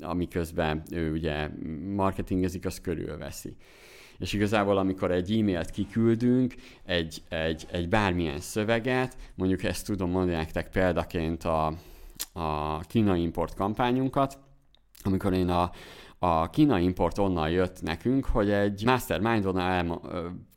[0.00, 1.48] amiközben ő ugye
[1.94, 3.56] marketingezik, az körülveszi.
[4.18, 10.36] És igazából, amikor egy e-mailt kiküldünk, egy, egy, egy bármilyen szöveget, mondjuk ezt tudom mondani
[10.36, 11.66] nektek példaként a,
[12.32, 14.38] a Kína import kampányunkat,
[15.06, 15.70] amikor én a,
[16.18, 20.00] a kínai import onnan jött nekünk, hogy egy mastermind-on elma,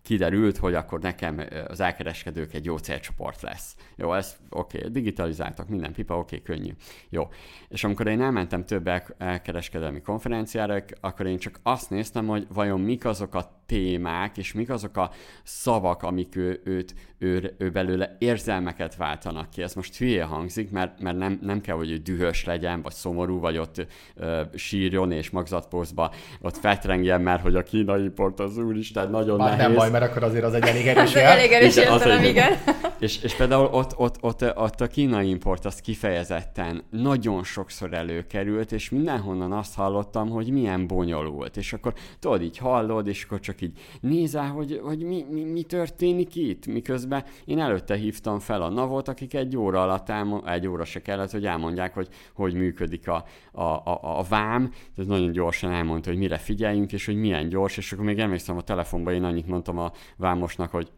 [0.06, 3.76] kiderült, hogy akkor nekem az elkereskedők egy jó célcsoport lesz.
[3.96, 6.72] Jó, ez oké, okay, digitalizáltak minden pipa, oké, okay, könnyű.
[7.10, 7.28] Jó.
[7.68, 13.06] És amikor én elmentem több elkereskedelmi konferenciára, akkor én csak azt néztem, hogy vajon mik
[13.06, 15.12] azok a témák, és mik azok a
[15.44, 19.62] szavak, amik ő, őt, ő, ő belőle érzelmeket váltanak ki.
[19.62, 23.40] Ez most hülye hangzik, mert, mert nem, nem kell, hogy ő dühös legyen, vagy szomorú,
[23.40, 29.10] vagy ott ö, sírjon és magzatpózba ott fetrengjen, mert hogy a kínai import az úristen
[29.10, 29.66] nagyon Már nehéz.
[29.66, 32.54] Nem baj, mert akkor azért az egy elég erős elég erős igen, értelem, igen.
[33.00, 38.72] És, és például ott, ott, ott, ott a kínai import az kifejezetten nagyon sokszor előkerült,
[38.72, 41.58] és mindenhonnan azt hallottam, hogy milyen bonyolult.
[41.58, 43.78] És akkor tudod, így hallod, és akkor csak így.
[44.02, 49.08] Nézel, hogy, hogy mi, mi, mi történik itt, miközben én előtte hívtam fel a navot,
[49.08, 53.26] akik egy óra alatt, elmo- egy óra se kellett, hogy elmondják, hogy hogy működik a,
[53.52, 57.78] a, a, a vám, tehát nagyon gyorsan elmondta, hogy mire figyeljünk, és hogy milyen gyors,
[57.78, 60.92] és akkor még emlékszem a telefonban, én annyit mondtam a vámosnak, hogy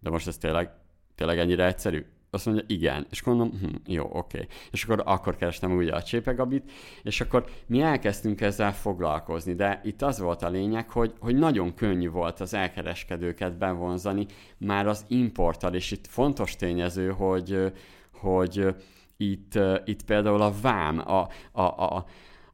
[0.00, 0.70] de most ez tényleg,
[1.14, 2.04] tényleg ennyire egyszerű?
[2.30, 3.06] Azt mondja, igen.
[3.10, 4.16] És mondom, hm, jó, oké.
[4.16, 4.48] Okay.
[4.70, 6.70] És akkor akkor kerestem ugye a csépegabit,
[7.02, 11.74] és akkor mi elkezdtünk ezzel foglalkozni, de itt az volt a lényeg, hogy, hogy nagyon
[11.74, 14.26] könnyű volt az elkereskedőket bevonzani
[14.58, 17.72] már az importtal, és itt fontos tényező, hogy,
[18.12, 18.74] hogy
[19.16, 22.06] itt, itt például a vám, a, a, a,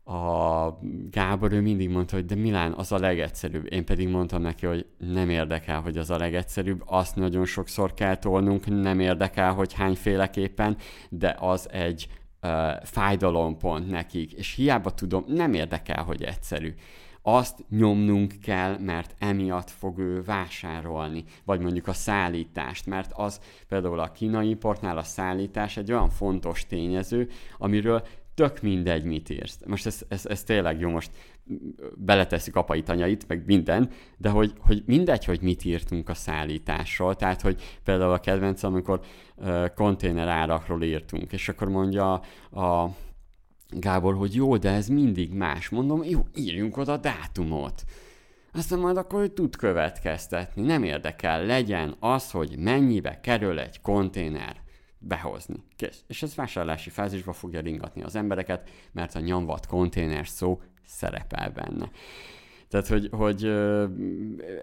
[0.05, 0.79] a
[1.11, 3.73] Gábor ő mindig mondta, hogy de Milán az a legegyszerűbb.
[3.73, 8.17] Én pedig mondtam neki, hogy nem érdekel, hogy az a legegyszerűbb, azt nagyon sokszor kell
[8.17, 10.77] tolnunk, nem érdekel, hogy hányféleképpen,
[11.11, 12.09] de az egy
[12.43, 12.51] uh,
[12.83, 16.75] fájdalompont nekik, és hiába tudom, nem érdekel, hogy egyszerű.
[17.23, 24.01] Azt nyomnunk kell, mert emiatt fog ő vásárolni, vagy mondjuk a szállítást, mert az például
[24.01, 28.03] a kínai importnál a szállítás egy olyan fontos tényező, amiről
[28.35, 29.59] tök mindegy, mit írsz.
[29.67, 31.11] Most ez, ez, ez tényleg jó, most
[31.97, 37.41] beleteszük apai tanyait, meg minden, de hogy, hogy mindegy, hogy mit írtunk a szállításról, tehát,
[37.41, 39.01] hogy például a kedvenc, amikor
[39.37, 42.13] uh, konténer árakról írtunk, és akkor mondja
[42.51, 42.89] a
[43.71, 45.69] Gábor, hogy jó, de ez mindig más.
[45.69, 47.85] Mondom, jó, írjunk oda dátumot.
[48.53, 50.63] Aztán majd akkor hogy tud következtetni.
[50.63, 54.64] Nem érdekel, legyen az, hogy mennyibe kerül egy konténer
[55.07, 55.65] behozni.
[55.77, 56.05] Kész.
[56.07, 61.91] És ez vásárlási fázisba fogja ringatni az embereket, mert a nyomvat konténer szó szerepel benne.
[62.75, 63.45] Tehát, hogy, hogy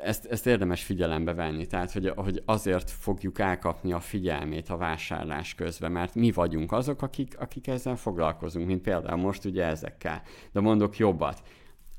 [0.04, 1.68] ezt, ezt érdemes figyelembe venni.
[1.68, 7.02] Tehát, hogy, hogy azért fogjuk elkapni a figyelmét a vásárlás közben, mert mi vagyunk azok,
[7.02, 10.22] akik, akik ezzel foglalkozunk, mint például most ugye ezekkel.
[10.52, 11.42] De mondok jobbat.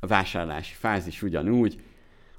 [0.00, 1.82] A vásárlási fázis ugyanúgy,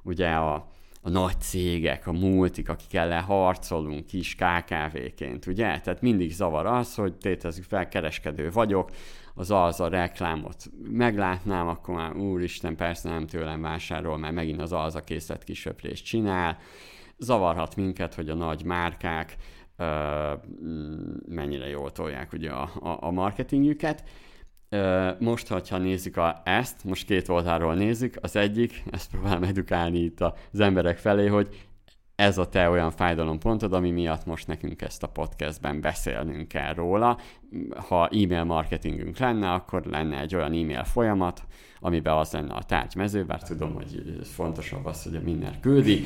[0.03, 0.71] ugye a,
[1.05, 5.79] a nagy cégek, a multik, akik ellen harcolunk kis KKV-ként, ugye?
[5.79, 8.89] Tehát mindig zavar az, hogy tétezzük fel, kereskedő vagyok,
[9.35, 14.71] az az a reklámot meglátnám, akkor már úristen, persze nem tőlem vásárol, mert megint az
[14.71, 16.57] az a készlet kisöprést csinál.
[17.17, 19.35] Zavarhat minket, hogy a nagy márkák
[19.77, 20.33] ö,
[21.27, 24.03] mennyire jól tolják ugye a, a, a marketingjüket,
[25.19, 30.21] most, ha nézzük a, ezt, most két oldalról nézzük, az egyik, ezt próbálom edukálni itt
[30.21, 31.49] az emberek felé, hogy
[32.15, 37.17] ez a te olyan fájdalompontod, ami miatt most nekünk ezt a podcastben beszélnünk kell róla.
[37.87, 41.43] Ha e-mail marketingünk lenne, akkor lenne egy olyan e-mail folyamat,
[41.79, 46.03] amiben az lenne a tárgymező, bár tudom, hogy fontosabb az, hogy minden küldi,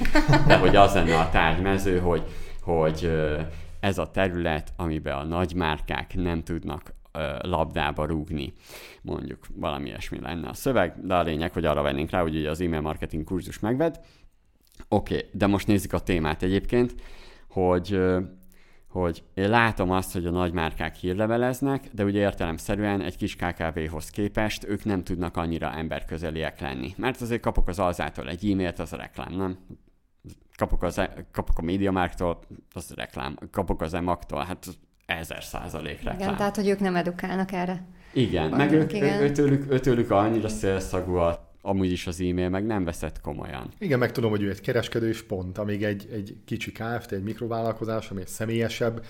[0.47, 2.23] de hogy az lenne a tárgymező, hogy,
[2.61, 3.11] hogy
[3.79, 6.93] ez a terület, amiben a nagymárkák nem tudnak
[7.41, 8.53] labdába rúgni.
[9.01, 12.49] Mondjuk valami ilyesmi lenne a szöveg, de a lényeg, hogy arra vennénk rá, hogy ugye
[12.49, 13.99] az e-mail marketing kurzus megved.
[14.87, 16.95] Oké, okay, de most nézzük a témát egyébként,
[17.49, 17.99] hogy
[18.87, 24.67] hogy én látom azt, hogy a nagymárkák hírleveleznek, de ugye értelemszerűen egy kis KKV-hoz képest
[24.67, 26.93] ők nem tudnak annyira emberközeliek lenni.
[26.97, 29.57] Mert azért kapok az alzától egy e-mailt, az a reklám, nem?
[30.55, 32.39] Kapok, az, e- kapok a MediaMarktól,
[32.73, 33.37] az a reklám.
[33.51, 34.67] Kapok az emaktól, hát
[35.07, 36.15] ezer százalék reklám.
[36.15, 37.85] Igen, tehát, hogy ők nem edukálnak erre.
[38.13, 39.23] Igen, meg ők, igen.
[39.23, 43.71] Ötőlük, ötőlük annyira szélszagú a amúgy is az e-mail, meg nem veszett komolyan.
[43.79, 47.23] Igen, meg tudom, hogy ő egy kereskedő és pont, amíg egy, egy kicsi Kft., egy
[47.23, 49.05] mikrovállalkozás, ami egy személyesebb,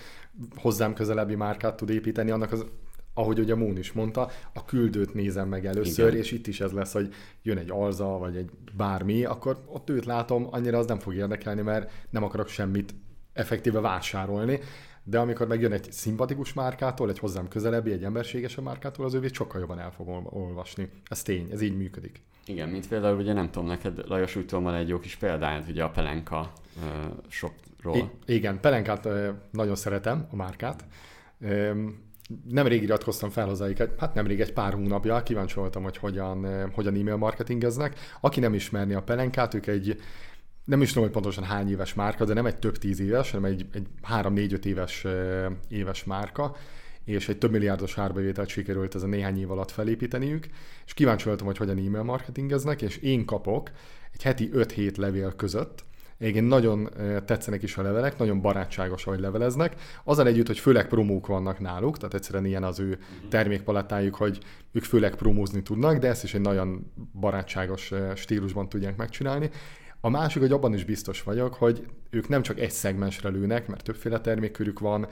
[0.55, 2.65] hozzám közelebbi márkát tud építeni, annak az
[3.13, 6.19] ahogy ugye Moon is mondta, a küldőt nézem meg először, Igen.
[6.19, 10.05] és itt is ez lesz, hogy jön egy alza, vagy egy bármi, akkor ott őt
[10.05, 12.95] látom, annyira az nem fog érdekelni, mert nem akarok semmit
[13.33, 14.59] effektíve vásárolni,
[15.09, 19.59] de amikor megjön egy szimpatikus márkától, egy hozzám közelebbi, egy emberségesebb márkától, az ővét sokkal
[19.59, 20.89] jobban el fog olvasni.
[21.09, 22.21] Ez tény, ez így működik.
[22.45, 25.69] Igen, mint például ugye nem tudom, neked Lajos úgy tudom, van egy jó kis példányt
[25.69, 27.95] ugye a Pelenka uh, shopról.
[27.97, 30.85] I- igen, Pelenkát uh, nagyon szeretem, a márkát.
[31.39, 32.05] Um,
[32.49, 37.15] nemrég iratkoztam fel hozzájuk, hát nemrég egy pár hónapja, kíváncsi voltam, hogy hogyan, hogyan e-mail
[37.15, 37.99] marketingeznek.
[38.21, 39.97] Aki nem ismerni a pelenkát, ők egy
[40.67, 43.51] nem is tudom, hogy pontosan hány éves márka, de nem egy több tíz éves, hanem
[43.51, 45.05] egy, egy három-négy-öt éves,
[45.67, 46.55] éves márka,
[47.03, 50.47] és egy több milliárdos árbevételt sikerült ez a néhány év alatt felépíteniük,
[50.85, 53.71] és kíváncsi voltam, hogy hogyan e-mail marketingeznek, és én kapok
[54.13, 55.85] egy heti 5-7 levél között,
[56.17, 56.89] Egyébként nagyon
[57.25, 59.75] tetszenek is a levelek, nagyon barátságos, ahogy leveleznek.
[60.03, 63.29] Azon együtt, hogy főleg promók vannak náluk, tehát egyszerűen ilyen az ő mhm.
[63.29, 64.39] termékpalettájuk, hogy
[64.71, 69.49] ők főleg promózni tudnak, de ezt is egy nagyon barátságos stílusban tudják megcsinálni.
[70.01, 73.83] A másik, hogy abban is biztos vagyok, hogy ők nem csak egy szegmensre lőnek, mert
[73.83, 75.07] többféle termékkörük van,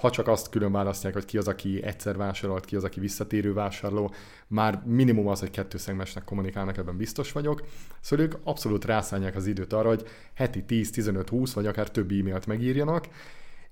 [0.00, 3.52] ha csak azt külön választják, hogy ki az, aki egyszer vásárolt, ki az, aki visszatérő
[3.52, 4.12] vásárló,
[4.46, 7.62] már minimum az, hogy kettő szegmensnek kommunikálnak, ebben biztos vagyok.
[8.00, 12.10] Szóval ők abszolút rászállják az időt arra, hogy heti 10, 15, 20 vagy akár több
[12.10, 13.08] e-mailt megírjanak,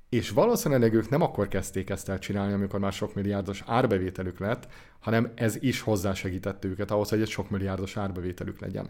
[0.09, 4.69] és valószínűleg ők nem akkor kezdték ezt el csinálni, amikor már sok milliárdos árbevételük lett,
[4.99, 8.89] hanem ez is hozzásegítette őket ahhoz, hogy egy sok milliárdos árbevételük legyen.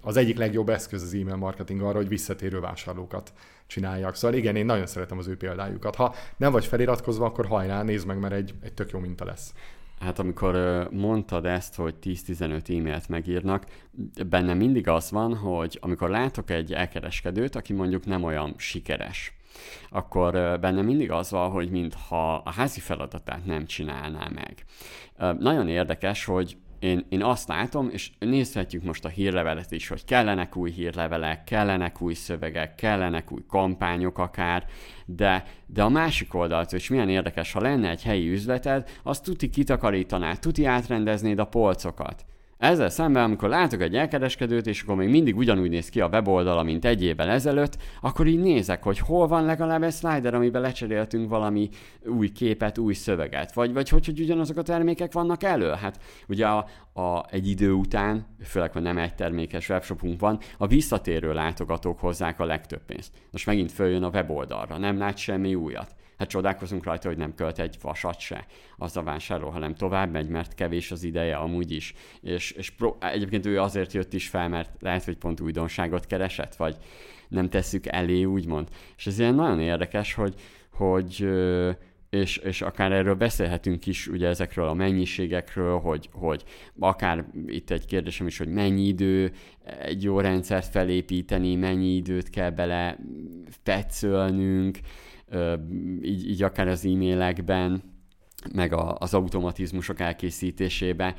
[0.00, 3.32] Az egyik legjobb eszköz az e-mail marketing arra, hogy visszatérő vásárlókat
[3.66, 4.14] csináljak.
[4.14, 5.94] Szóval igen, én nagyon szeretem az ő példájukat.
[5.94, 9.54] Ha nem vagy feliratkozva, akkor hajrá, nézd meg, mert egy, egy tök jó minta lesz.
[10.00, 13.64] Hát amikor mondtad ezt, hogy 10-15 e-mailt megírnak,
[14.26, 19.37] benne mindig az van, hogy amikor látok egy elkereskedőt, aki mondjuk nem olyan sikeres,
[19.90, 24.64] akkor benne mindig az van, hogy mintha a házi feladatát nem csinálná meg.
[25.38, 30.56] Nagyon érdekes, hogy én, én azt látom, és nézhetjük most a hírlevelet is, hogy kellenek
[30.56, 34.66] új hírlevelek, kellenek új szövegek, kellenek új kampányok akár,
[35.06, 39.50] de, de a másik oldalt, és milyen érdekes, ha lenne egy helyi üzleted, azt tuti
[39.50, 42.24] kitakarítaná, tuti átrendeznéd a polcokat.
[42.58, 46.62] Ezzel szemben, amikor látok egy elkereskedőt, és akkor még mindig ugyanúgy néz ki a weboldala,
[46.62, 51.28] mint egy évvel ezelőtt, akkor így nézek, hogy hol van legalább egy slider, amiben lecseréltünk
[51.28, 51.68] valami
[52.06, 55.70] új képet, új szöveget, vagy, vagy hogy, hogy ugyanazok a termékek vannak elő.
[55.70, 60.66] Hát ugye a, a, egy idő után, főleg, hogy nem egy termékes webshopunk van, a
[60.66, 63.12] visszatérő látogatók hozzák a legtöbb pénzt.
[63.30, 67.58] Most megint följön a weboldalra, nem lát semmi újat hát csodálkozunk rajta, hogy nem költ
[67.58, 71.94] egy vasat se az a vásárló, hanem tovább megy, mert kevés az ideje amúgy is.
[72.20, 76.56] És, és pro, egyébként ő azért jött is fel, mert lehet, hogy pont újdonságot keresett,
[76.56, 76.76] vagy
[77.28, 78.68] nem tesszük elé, úgymond.
[78.96, 80.34] És ez ilyen nagyon érdekes, hogy,
[80.72, 81.28] hogy
[82.10, 86.44] és, és akár erről beszélhetünk is, ugye ezekről a mennyiségekről, hogy, hogy
[86.78, 89.32] akár itt egy kérdésem is, hogy mennyi idő
[89.80, 92.98] egy jó rendszert felépíteni, mennyi időt kell bele
[93.62, 94.78] tetszölnünk,
[96.02, 97.82] így, így akár az e-mailekben,
[98.54, 101.14] meg a, az automatizmusok elkészítésébe,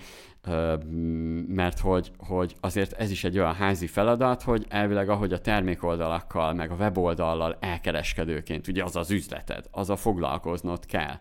[1.47, 6.53] mert hogy, hogy azért ez is egy olyan házi feladat, hogy elvileg ahogy a termékoldalakkal,
[6.53, 11.19] meg a weboldallal elkereskedőként, ugye az az üzleted, az a foglalkoznod kell.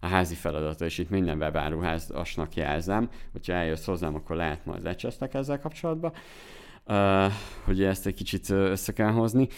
[0.00, 5.34] A házi feladata, és itt minden webáruházasnak jelzem, hogyha eljössz hozzám, akkor lehet majd lecsesztek
[5.34, 6.12] ezzel kapcsolatban,
[7.64, 9.48] hogy ezt egy kicsit össze kell hozni,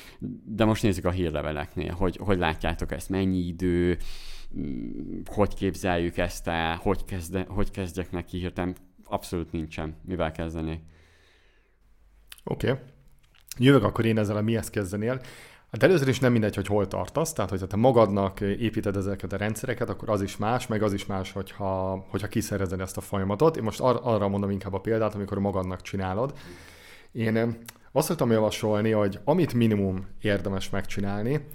[0.45, 3.99] de most nézzük a hírleveleknél, hogy, hogy látjátok ezt, mennyi idő,
[4.59, 10.83] mm, hogy képzeljük ezt el, hogy, kezde, hogy kezdjek neki hirtelen, abszolút nincsen, mivel kezdeni.
[12.45, 12.71] Oké.
[12.71, 12.83] Okay.
[13.59, 15.21] Jövök akkor én ezzel a mihez kezdenél.
[15.71, 19.37] Hát először is nem mindegy, hogy hol tartasz, tehát hogyha te magadnak építed ezeket a
[19.37, 23.57] rendszereket, akkor az is más, meg az is más, hogyha, hogyha kiszerezed ezt a folyamatot.
[23.57, 26.35] Én most ar- arra mondom inkább a példát, amikor magadnak csinálod.
[27.13, 27.59] Én
[27.93, 31.47] azt szoktam javasolni, hogy amit minimum érdemes megcsinálni,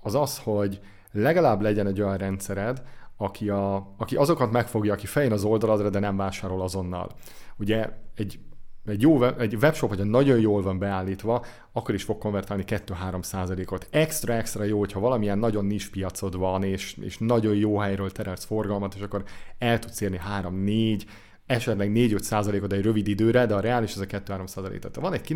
[0.00, 0.80] az az, hogy
[1.12, 2.82] legalább legyen egy olyan rendszered,
[3.16, 7.10] aki, a, aki azokat megfogja, aki fején az oldaladra, de nem vásárol azonnal.
[7.56, 8.40] Ugye egy
[8.86, 13.86] egy, jó, egy webshop, hogyha nagyon jól van beállítva, akkor is fog konvertálni 2-3 százalékot.
[13.90, 18.44] Extra, extra jó, hogyha valamilyen nagyon nis piacod van, és, és nagyon jó helyről terelsz
[18.44, 19.24] forgalmat, és akkor
[19.58, 21.02] el tudsz érni 3-4,
[21.50, 24.78] esetleg 4-5 százalékod egy rövid időre, de a reális az a 2-3 százalék.
[24.78, 25.26] Tehát van egy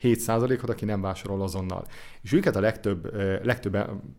[0.00, 1.86] 95-97 százalékod, aki nem vásárol azonnal.
[2.22, 3.14] És őket a legtöbb,
[3.44, 3.76] legtöbb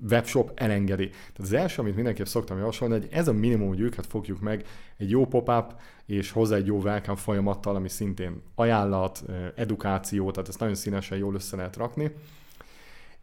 [0.09, 1.09] webshop elengedi.
[1.09, 4.65] Tehát az első, amit mindenképp szoktam javasolni, hogy ez a minimum, hogy őket fogjuk meg
[4.97, 9.23] egy jó pop-up, és hozzá egy jó welcome folyamattal, ami szintén ajánlat,
[9.55, 12.11] edukáció, tehát ezt nagyon színesen jól össze lehet rakni.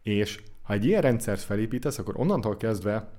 [0.03, 3.09] És ha egy ilyen rendszert felépítesz, akkor onnantól kezdve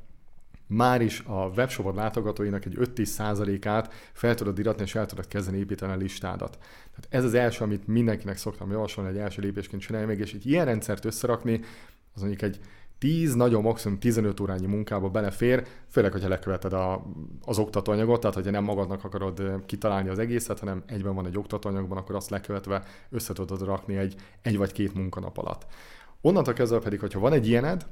[0.67, 5.93] már is a webshopod látogatóinak egy 5-10%-át fel tudod iratni, és el tudod kezdeni építeni
[5.93, 6.59] a listádat.
[6.61, 10.47] Tehát ez az első, amit mindenkinek szoktam javasolni, egy első lépésként csinálni még, és egy
[10.47, 11.61] ilyen rendszert összerakni,
[12.15, 12.61] az mondjuk egy
[12.99, 17.07] 10, nagyon maximum 15 órányi munkába belefér, főleg, hogyha leköveted a,
[17.45, 21.99] az oktatóanyagot, tehát hogyha nem magadnak akarod kitalálni az egészet, hanem egyben van egy oktatóanyagban,
[21.99, 25.67] akkor azt lekövetve össze tudod rakni egy, egy vagy két munkanap alatt.
[26.21, 27.87] Onnantól kezdve pedig, hogyha van egy ilyened,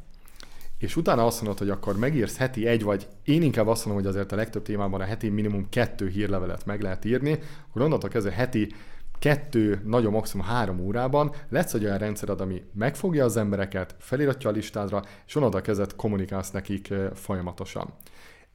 [0.85, 4.12] és utána azt mondod, hogy akkor megírsz heti egy, vagy én inkább azt mondom, hogy
[4.12, 8.32] azért a legtöbb témában a heti minimum kettő hírlevelet meg lehet írni, akkor onnantól kezdve
[8.32, 8.72] heti
[9.18, 14.53] kettő, nagyon maximum három órában lesz egy olyan rendszered, ami megfogja az embereket, feliratja a
[14.53, 17.95] listádra, és onnantól kezdve kommunikálsz nekik folyamatosan.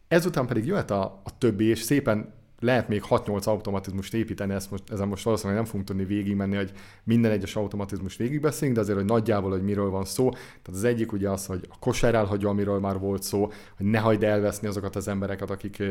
[0.07, 4.83] Ezután pedig jöhet a, a többi, és szépen lehet még 6-8 automatizmust építeni, ezt most,
[4.91, 6.71] ezen most valószínűleg nem fogunk tudni végigmenni, hogy
[7.03, 10.29] minden egyes automatizmus végigbeszélünk, de azért, hogy nagyjából, hogy miről van szó.
[10.29, 13.99] Tehát az egyik ugye az, hogy a kosár elhagyja, amiről már volt szó, hogy ne
[13.99, 15.83] hagyd elveszni azokat az embereket, akik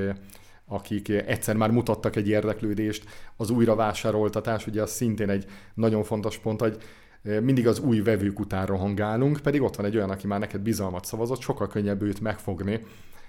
[0.70, 3.04] akik egyszer már mutattak egy érdeklődést,
[3.36, 6.78] az újravásároltatás, ugye az szintén egy nagyon fontos pont, hogy
[7.22, 11.04] mindig az új vevők után rohangálunk, pedig ott van egy olyan, aki már neked bizalmat
[11.04, 12.80] szavazott, sokkal könnyebb őt megfogni,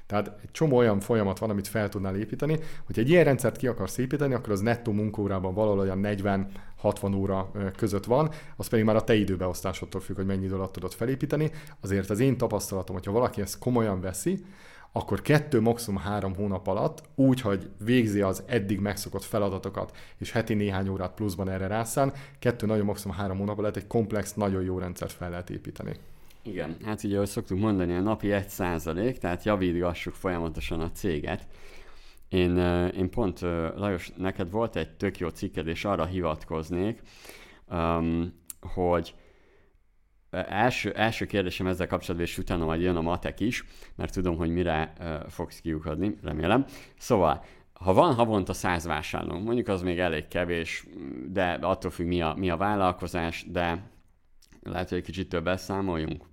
[0.09, 2.59] tehát egy csomó olyan folyamat van, amit fel tudnál építeni.
[2.85, 7.51] Hogy egy ilyen rendszert ki akarsz építeni, akkor az nettó munkaórában valahol olyan 40-60 óra
[7.75, 11.51] között van, az pedig már a te időbeosztásodtól függ, hogy mennyi idő alatt tudod felépíteni.
[11.81, 14.45] Azért az én tapasztalatom, hogyha valaki ezt komolyan veszi,
[14.91, 20.53] akkor kettő, maximum három hónap alatt, úgy, hogy végzi az eddig megszokott feladatokat, és heti
[20.53, 24.77] néhány órát pluszban erre rászán, kettő, nagyon maximum három hónap alatt egy komplex, nagyon jó
[24.77, 25.95] rendszert fel lehet építeni.
[26.43, 31.47] Igen, hát ugye, ahogy szoktuk mondani, a napi 1 százalék, tehát javítgassuk folyamatosan a céget.
[32.29, 32.57] Én,
[32.97, 33.41] én pont,
[33.75, 37.01] Lajos, neked volt egy tök jó cikked, és arra hivatkoznék,
[37.71, 39.15] um, hogy
[40.31, 43.63] első, első kérdésem ezzel kapcsolatban, és utána majd jön a matek is,
[43.95, 46.65] mert tudom, hogy mire uh, fogsz kiukadni, remélem.
[46.97, 50.85] Szóval, ha van havonta száz vásárló, mondjuk az még elég kevés,
[51.27, 53.89] de attól függ, mi a, mi a vállalkozás, de
[54.71, 56.23] lehet, hogy egy kicsit többet számoljunk.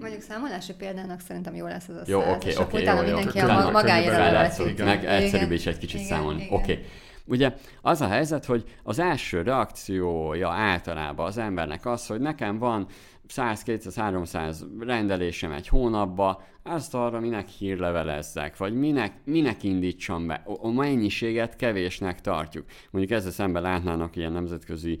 [0.00, 3.02] Mondjuk számolási példának szerintem jó lesz az a Jó, oké, oké, jó, jó.
[3.02, 4.48] Mindenki a magáéra
[4.84, 6.46] Meg egyszerűbb is egy kicsit igen, számolni.
[6.50, 6.72] Oké.
[6.72, 6.84] Okay.
[7.24, 12.86] Ugye az a helyzet, hogy az első reakciója általában az embernek az, hogy nekem van
[13.28, 20.42] 100-200-300 rendelésem egy hónapba, azt arra minek hírlevelezzek, vagy minek, minek indítsam be.
[20.44, 22.64] A mennyiséget kevésnek tartjuk.
[22.90, 24.98] Mondjuk ezzel szemben látnának ilyen nemzetközi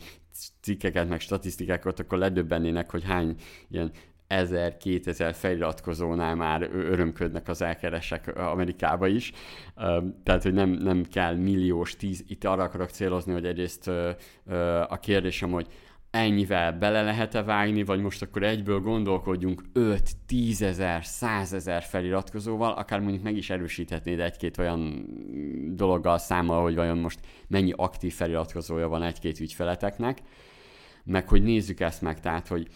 [0.60, 3.34] cikkeket, meg statisztikákat, akkor ledöbbennének, hogy hány
[3.70, 3.92] ilyen
[4.28, 9.32] 1000-2000 feliratkozónál már örömködnek az elkeresek Amerikába is.
[10.22, 13.88] Tehát, hogy nem, nem kell milliós tíz, itt arra akarok célozni, hogy egyrészt
[14.88, 15.66] a kérdésem, hogy
[16.10, 23.00] ennyivel bele lehet-e vágni, vagy most akkor egyből gondolkodjunk 5-10 ezer, 100 ezer feliratkozóval, akár
[23.00, 25.06] mondjuk meg is erősíthetnéd egy-két olyan
[25.74, 30.18] dologgal számmal, hogy vajon most mennyi aktív feliratkozója van egy-két ügyfeleteknek,
[31.04, 32.68] meg hogy nézzük ezt meg, tehát, hogy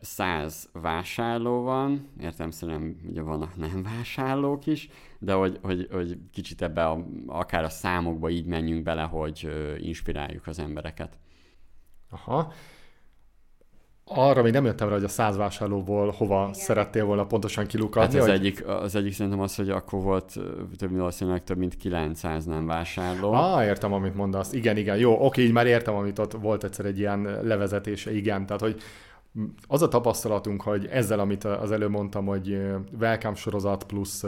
[0.00, 4.88] 100 vásárló van, értem szerintem ugye vannak nem vásárlók is,
[5.18, 9.48] de hogy, hogy, hogy kicsit ebbe a, akár a számokba így menjünk bele, hogy
[9.78, 11.18] inspiráljuk az embereket.
[12.24, 12.52] Aha.
[14.08, 16.54] Arra még nem jöttem rá, hogy a száz vásárlóból hova Igen.
[16.54, 18.14] szerettél volna pontosan kilukadni.
[18.14, 18.38] Hát az, hogy...
[18.38, 20.32] egyik, az egyik szerintem az, hogy akkor volt
[20.78, 23.32] több, valószínűleg több mint 900 nem vásárló.
[23.32, 24.52] Ah, értem, amit mondasz.
[24.52, 28.46] Igen, igen, jó, oké, így már értem, amit ott volt egyszer egy ilyen levezetése, igen.
[28.46, 28.80] Tehát, hogy
[29.66, 32.60] az a tapasztalatunk, hogy ezzel, amit az előbb mondtam, hogy
[33.00, 34.20] welcome sorozat plusz,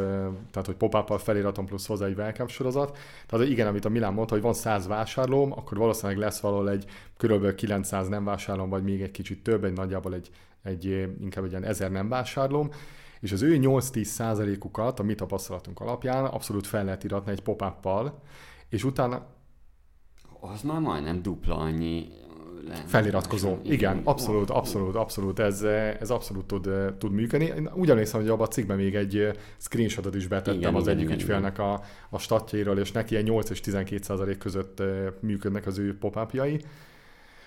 [0.51, 4.35] tehát hogy pop-up feliratom plusz hozzá egy welcome sorozat, tehát igen, amit a Milán mondta,
[4.35, 6.85] hogy van 100 vásárlóm, akkor valószínűleg lesz valahol egy
[7.17, 7.55] kb.
[7.55, 10.31] 900 nem vásárlóm, vagy még egy kicsit több, egy nagyjából egy,
[10.63, 10.85] egy
[11.21, 12.71] inkább egy ilyen 1000 nem vásárlóm,
[13.21, 17.65] és az ő 8-10 százalékukat a mi tapasztalatunk alapján abszolút fel lehet iratni egy pop
[18.69, 19.27] és utána
[20.41, 22.09] az már majdnem dupla annyi
[22.69, 22.85] lenne.
[22.87, 23.57] Feliratkozó.
[23.63, 25.39] Igen, igen, abszolút, abszolút, abszolút.
[25.39, 25.63] Ez,
[26.01, 27.47] ez abszolút tud, tud működni.
[27.57, 30.95] Én úgy emlékszem, hogy abban a cikkben még egy screenshotot is betettem igen, az igen,
[30.95, 34.83] egyik igen, ügyfélnek a, a statjairól, és neki egy 8 és 12 százalék között
[35.21, 36.17] működnek az ő pop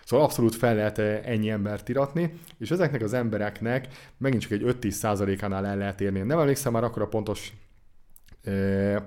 [0.05, 4.89] Szóval abszolút fel lehet ennyi embert iratni, és ezeknek az embereknek megint csak egy 5-10
[4.89, 6.19] százalékánál el lehet érni.
[6.19, 7.53] Nem emlékszem már akkor a pontos,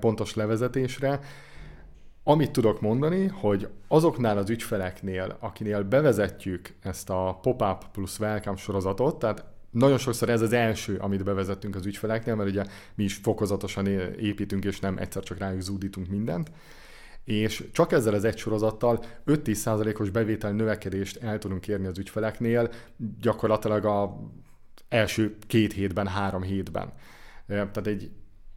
[0.01, 1.21] pontos levezetésre,
[2.25, 9.19] amit tudok mondani, hogy azoknál az ügyfeleknél, akinél bevezetjük ezt a pop-up plusz welcome sorozatot,
[9.19, 12.65] tehát nagyon sokszor ez az első, amit bevezettünk az ügyfeleknél, mert ugye
[12.95, 13.87] mi is fokozatosan
[14.19, 16.51] építünk, és nem egyszer csak rájuk zúdítunk mindent,
[17.25, 22.71] és csak ezzel az egy sorozattal 5-10%-os bevétel növekedést el tudunk érni az ügyfeleknél,
[23.21, 24.17] gyakorlatilag a
[24.89, 26.93] első két hétben, három hétben.
[27.47, 28.11] Tehát egy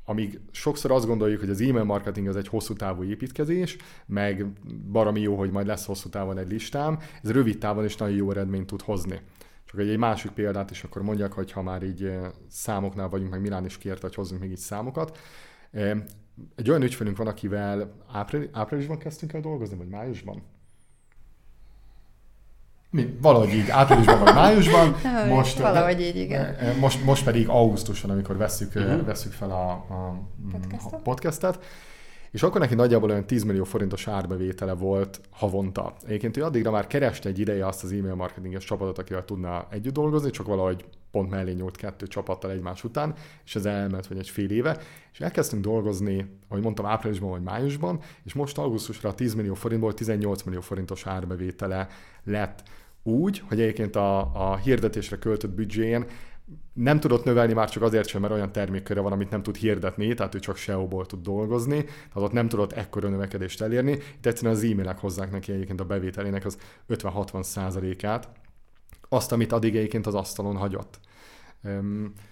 [0.10, 4.46] amíg sokszor azt gondoljuk, hogy az e-mail marketing az egy hosszú távú építkezés, meg
[4.92, 8.32] baromi jó, hogy majd lesz hosszú távon egy listám, ez rövid távon is nagyon jó
[8.32, 9.22] eredményt tud hozni.
[9.66, 13.32] Csak egy, egy másik példát is akkor mondjak, hogy ha már így eh, számoknál vagyunk,
[13.32, 15.18] meg Milán is kérte, hogy hozzunk még így számokat.
[15.72, 15.98] Eh,
[16.56, 20.44] egy olyan ügyfelünk van, akivel április, áprilisban kezdtünk el dolgozni, vagy májusban?
[22.90, 24.96] Mi, valahogy így, áprilisban vagy májusban.
[25.36, 26.56] most, valahogy így, igen.
[26.80, 29.06] Most, most pedig augusztusban, amikor veszük, uh-huh.
[29.06, 30.22] veszük fel a, a
[30.52, 30.94] podcastet.
[30.94, 31.60] a podcastet
[32.38, 35.96] és akkor neki nagyjából olyan 10 millió forintos árbevétele volt havonta.
[36.06, 39.94] Egyébként ő addigra már kereste egy ideje azt az e-mail marketinges csapatot, akivel tudna együtt
[39.94, 43.14] dolgozni, csak valahogy pont mellé nyúlt kettő csapattal egymás után,
[43.46, 44.78] és ez elment vagy egy fél éve,
[45.14, 49.94] és elkezdtünk dolgozni, ahogy mondtam, áprilisban vagy májusban, és most augusztusra a 10 millió forintból
[49.94, 51.88] 18 millió forintos árbevétele
[52.24, 52.64] lett
[53.04, 54.20] úgy, hogy egyébként a,
[54.52, 56.06] a hirdetésre költött büdzséjén
[56.74, 60.14] nem tudott növelni már csak azért sem, mert olyan termékköre van, amit nem tud hirdetni,
[60.14, 63.92] tehát ő csak SEO-ból tud dolgozni, tehát ott nem tudott ekkora növekedést elérni.
[63.92, 66.58] Itt egyszerűen az e-mailek hozzák neki egyébként a bevételének az
[66.90, 68.30] 50-60 százalékát,
[69.10, 71.00] azt, amit addig egyébként az asztalon hagyott.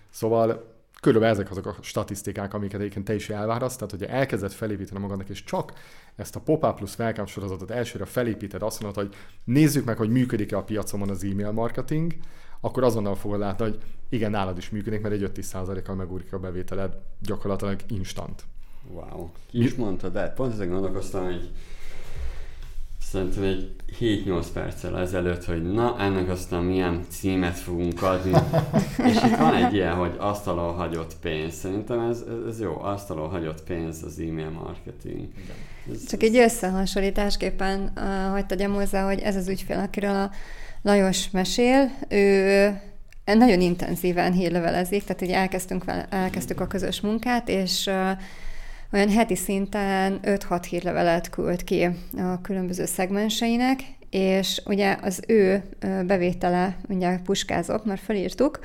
[0.09, 4.99] Szóval körülbelül ezek azok a statisztikák, amiket egyébként te is elvárasz, tehát hogyha elkezded felépíteni
[4.99, 5.73] magadnak, és csak
[6.15, 10.57] ezt a pop-up plusz welcome sorozatot elsőre felépíted, azt mondod, hogy nézzük meg, hogy működik-e
[10.57, 12.13] a piacomon az e-mail marketing,
[12.65, 16.97] akkor azonnal fogod látni, hogy igen, nálad is működik, mert egy 5-10%-kal megúrik a bevételed
[17.21, 18.43] gyakorlatilag instant.
[18.93, 19.29] Wow.
[19.49, 21.49] Ki is mondtad, de pont ezen gondolkoztam, hogy
[23.01, 28.31] szerintem egy 7-8 perccel ezelőtt, hogy na, ennek aztán milyen címet fogunk adni.
[29.09, 31.53] és itt van egy ilyen, hogy asztalon hagyott pénz.
[31.53, 35.27] Szerintem ez, ez jó, asztalon hagyott pénz az e-mail marketing.
[35.91, 40.31] Ez, Csak egy összehasonlításképpen uh, hagyd tegyem hozzá, hogy ez az ügyfél, akiről a
[40.85, 42.81] Lajos mesél, ő
[43.25, 47.89] nagyon intenzíven hírlevelezik, tehát ugye elkezdtünk vele, elkezdtük a közös munkát, és
[48.91, 53.79] olyan heti szinten 5-6 hírlevelet küld ki a különböző szegmenseinek,
[54.09, 55.63] és ugye az ő
[56.05, 58.59] bevétele, ugye puskázok, mert felírtuk,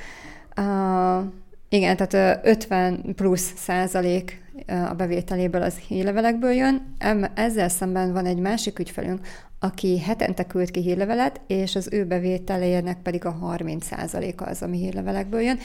[0.56, 1.24] uh,
[1.68, 6.96] igen, tehát 50 plusz százalék a bevételéből az hírlevelekből jön.
[7.34, 9.20] Ezzel szemben van egy másik ügyfelünk,
[9.62, 15.40] aki hetente küld ki hírlevelet, és az ő bevételének pedig a 30%-a az, ami hírlevelekből
[15.40, 15.58] jön.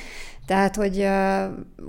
[0.45, 1.07] Tehát, hogy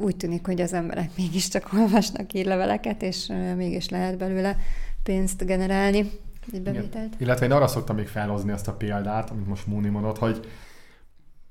[0.04, 4.56] úgy tűnik, hogy az emberek mégiscsak olvasnak hírleveleket, és mégis lehet belőle
[5.02, 6.10] pénzt generálni,
[6.52, 6.94] egy bevételt.
[6.94, 7.10] Igen.
[7.18, 10.40] Illetve én arra szoktam még felhozni azt a példát, amit most Múni mondott, hogy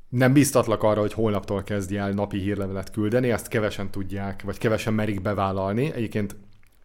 [0.10, 4.93] nem biztatlak arra, hogy holnaptól kezdj el napi hírlevelet küldeni, ezt kevesen tudják, vagy kevesen
[4.93, 5.91] merik bevállalni.
[5.93, 6.36] Egyébként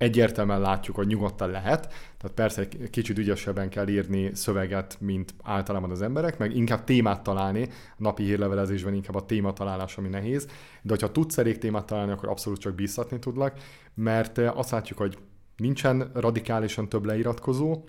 [0.01, 1.81] egyértelműen látjuk, hogy nyugodtan lehet,
[2.19, 7.23] tehát persze egy kicsit ügyesebben kell írni szöveget, mint általában az emberek, meg inkább témát
[7.23, 10.47] találni, a napi hírlevelezésben inkább a téma találás, ami nehéz,
[10.83, 13.59] de hogyha tudsz elég témát találni, akkor abszolút csak bíztatni tudlak,
[13.95, 15.19] mert eh, azt látjuk, hogy
[15.57, 17.85] nincsen radikálisan több leiratkozó,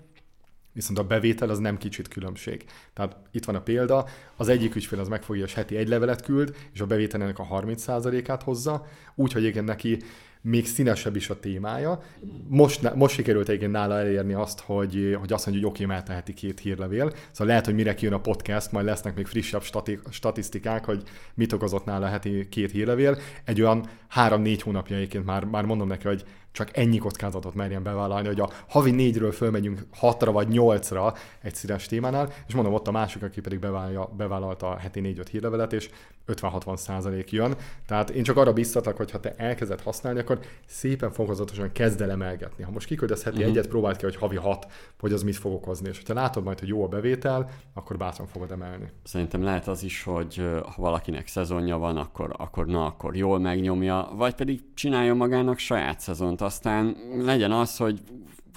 [0.72, 2.64] viszont a bevétel az nem kicsit különbség.
[2.92, 4.06] Tehát itt van a példa,
[4.36, 8.42] az egyik ügyfél az megfogja, és heti egy levelet küld, és a bevételének a 30%-át
[8.42, 9.98] hozza, úgyhogy igen neki
[10.42, 12.02] még színesebb is a témája.
[12.48, 16.60] Most, most sikerült egyébként nála elérni azt, hogy, hogy azt mondja, hogy oké, okay, két
[16.60, 17.12] hírlevél.
[17.30, 21.02] Szóval lehet, hogy mire kijön a podcast, majd lesznek még frissebb stati- statisztikák, hogy
[21.34, 23.18] mit okozott nála heti két hírlevél.
[23.44, 28.26] Egy olyan három-négy hónapja egyébként már, már mondom neki, hogy csak ennyi kockázatot merjen bevállalni,
[28.26, 32.90] hogy a havi négyről fölmegyünk hatra vagy nyolcra egy színes témánál, és mondom, ott a
[32.90, 35.90] másik, aki pedig bevállalja, bevállalta a heti négy-öt hírlevelet, és
[36.26, 37.56] 50-60 százalék jön.
[37.86, 42.10] Tehát én csak arra biztatlak, hogy ha te elkezded használni, akkor szépen fokozatosan kezd el
[42.10, 42.64] emelgetni.
[42.64, 43.50] Ha most kiküldesz heti uh-huh.
[43.50, 44.66] egyet, próbáld ki, hogy havi hat,
[45.00, 45.88] hogy az mit fog okozni.
[45.88, 48.90] És ha látod majd, hogy jó a bevétel, akkor bátran fogod emelni.
[49.04, 54.10] Szerintem lehet az is, hogy ha valakinek szezonja van, akkor, akkor na, akkor jól megnyomja,
[54.16, 58.00] vagy pedig csináljon magának saját szezont, aztán legyen az, hogy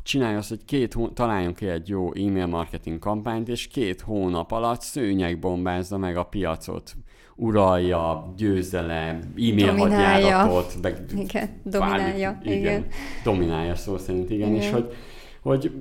[0.04, 1.08] csinálj azt, hogy két hó...
[1.08, 6.96] találjunk ki egy jó e-mail marketing kampányt, és két hónap alatt szőnyegbombázza meg a piacot
[7.36, 12.58] uralja, győzelem, e-mail hadjáratot, meg igen, dominálja, igen.
[12.58, 12.86] igen.
[13.24, 14.62] Dominálja szó szerint, igen, igen.
[14.62, 14.94] és hogy,
[15.42, 15.72] hogy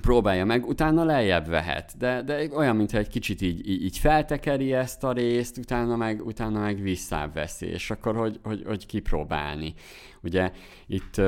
[0.00, 5.04] próbálja meg, utána lejjebb vehet, de, de olyan, mintha egy kicsit így, így, feltekeri ezt
[5.04, 9.74] a részt, utána meg, utána meg visszáveszi, és akkor hogy, hogy, hogy kipróbálni.
[10.22, 10.50] Ugye
[10.86, 11.20] itt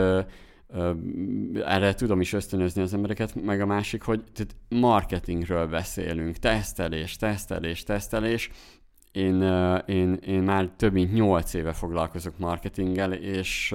[1.64, 7.82] erre tudom is ösztönözni az embereket, meg a másik, hogy tehát marketingről beszélünk, tesztelés, tesztelés,
[7.82, 8.50] tesztelés,
[9.12, 9.42] én,
[9.86, 13.74] én, én már több mint 8 éve foglalkozok marketinggel, és,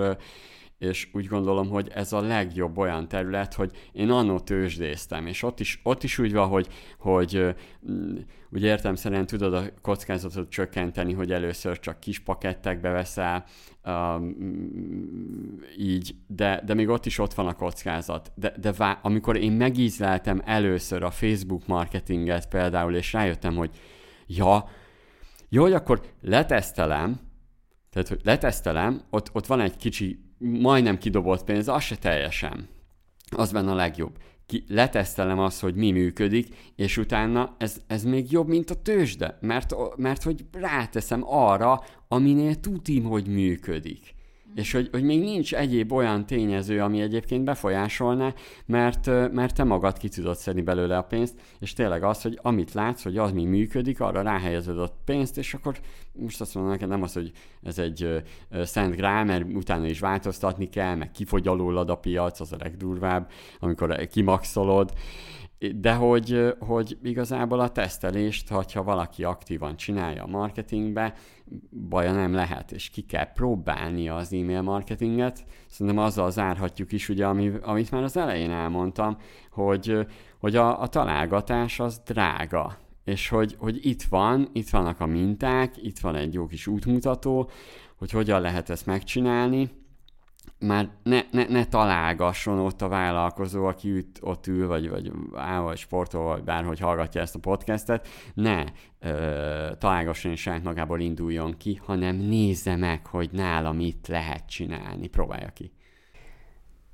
[0.77, 5.59] és úgy gondolom, hogy ez a legjobb olyan terület, hogy én annó tőzsdéztem, és ott
[5.59, 6.67] is, ott is úgy van, hogy,
[6.99, 7.55] hogy
[8.51, 13.45] úgy értem szerint tudod a kockázatot csökkenteni, hogy először csak kis pakettekbe veszel,
[13.85, 14.35] um,
[15.77, 18.31] így, de, de még ott is ott van a kockázat.
[18.35, 23.69] De, de vá- amikor én megízleltem először a Facebook marketinget például, és rájöttem, hogy
[24.27, 24.69] ja,
[25.55, 27.19] jó, hogy akkor letesztelem,
[27.89, 32.67] tehát hogy letesztelem, ott, ott van egy kicsi, majdnem kidobott pénz, az se teljesen.
[33.29, 34.17] Az benne a legjobb.
[34.45, 39.37] ki, letesztelem azt, hogy mi működik, és utána ez, ez még jobb, mint a tőzsde,
[39.41, 44.14] mert, mert hogy ráteszem arra, aminél tudim, hogy működik
[44.55, 48.33] és hogy, hogy még nincs egyéb olyan tényező, ami egyébként befolyásolná,
[48.65, 52.73] mert, mert te magad ki tudod szedni belőle a pénzt, és tényleg az, hogy amit
[52.73, 55.79] látsz, hogy az mi működik, arra ráhelyezed a pénzt, és akkor
[56.13, 57.31] most azt mondom neked nem az, hogy
[57.63, 58.23] ez egy
[58.63, 63.29] szent grál, mert utána is változtatni kell, meg kifogy alólad a piac, az a legdurvább,
[63.59, 64.93] amikor kimaxolod,
[65.75, 71.13] de hogy, hogy igazából a tesztelést, ha valaki aktívan csinálja a marketingbe,
[71.89, 75.45] baja nem lehet, és ki kell próbálnia az e-mail marketinget.
[75.67, 77.25] Szerintem azzal zárhatjuk is, ugye,
[77.61, 79.17] amit már az elején elmondtam,
[79.51, 80.07] hogy,
[80.39, 85.83] hogy a, a találgatás az drága, és hogy, hogy itt van, itt vannak a minták,
[85.83, 87.49] itt van egy jó kis útmutató,
[87.95, 89.69] hogy hogyan lehet ezt megcsinálni,
[90.59, 95.59] már ne, ne, ne találgasson ott a vállalkozó, aki üt, ott ül, vagy, vagy áll,
[95.59, 98.63] vagy sportol, vagy bárhogy hallgatja ezt a podcastet, ne
[98.99, 105.07] ö, találgasson és saját magából induljon ki, hanem nézze meg, hogy nála mit lehet csinálni,
[105.07, 105.71] próbálja ki.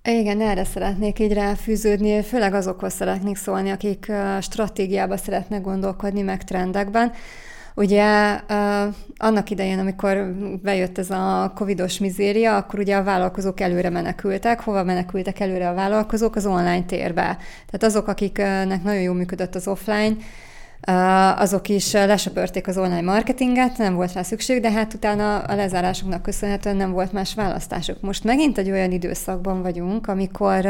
[0.03, 7.12] Igen, erre szeretnék így ráfűződni, főleg azokhoz szeretnék szólni, akik stratégiába szeretnek gondolkodni, meg trendekben.
[7.76, 8.39] Ugye
[9.17, 14.61] annak idején, amikor bejött ez a covidos mizéria, akkor ugye a vállalkozók előre menekültek.
[14.61, 16.36] Hova menekültek előre a vállalkozók?
[16.36, 17.38] Az online térbe.
[17.65, 20.15] Tehát azok, akiknek nagyon jól működött az offline,
[21.36, 26.21] azok is lesöpörték az online marketinget, nem volt rá szükség, de hát utána a lezárásoknak
[26.21, 28.01] köszönhetően nem volt más választásuk.
[28.01, 30.67] Most megint egy olyan időszakban vagyunk, amikor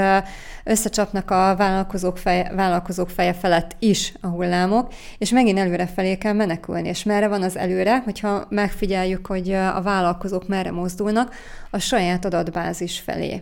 [0.64, 6.34] összecsapnak a vállalkozók feje, vállalkozók feje felett is a hullámok, és megint előre felé kell
[6.34, 6.88] menekülni.
[6.88, 11.36] És merre van az előre, hogyha megfigyeljük, hogy a vállalkozók merre mozdulnak,
[11.70, 13.42] a saját adatbázis felé.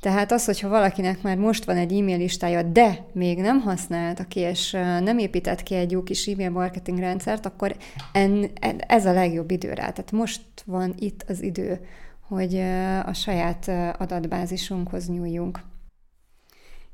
[0.00, 4.40] Tehát az, hogyha valakinek már most van egy e-mail listája, de még nem használta ki,
[4.40, 4.70] és
[5.00, 7.76] nem épített ki egy jó kis e-mail marketing rendszert, akkor
[8.12, 8.50] en,
[8.86, 9.90] ez a legjobb idő rá.
[9.90, 11.86] Tehát most van itt az idő,
[12.20, 12.56] hogy
[13.04, 15.60] a saját adatbázisunkhoz nyúljunk.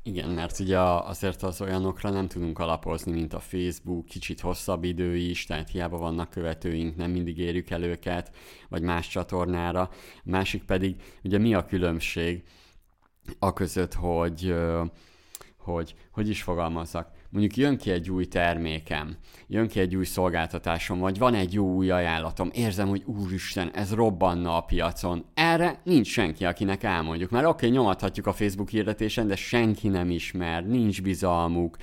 [0.03, 5.15] Igen, mert ugye azért az olyanokra nem tudunk alapozni, mint a Facebook, kicsit hosszabb idő
[5.15, 8.31] is, tehát hiába vannak követőink, nem mindig érjük el őket,
[8.69, 9.89] vagy más csatornára.
[10.23, 12.43] Másik pedig, ugye mi a különbség?
[13.39, 14.55] A között, hogy,
[15.57, 19.17] hogy hogy is fogalmazzak, mondjuk jön ki egy új termékem,
[19.47, 23.93] jön ki egy új szolgáltatásom, vagy van egy jó új ajánlatom, érzem, hogy úristen, ez
[23.93, 25.25] robbanna a piacon.
[25.33, 27.29] Erre nincs senki, akinek elmondjuk.
[27.29, 31.77] Mert oké, okay, nyomathatjuk a Facebook hirdetésen, de senki nem ismer, nincs bizalmuk,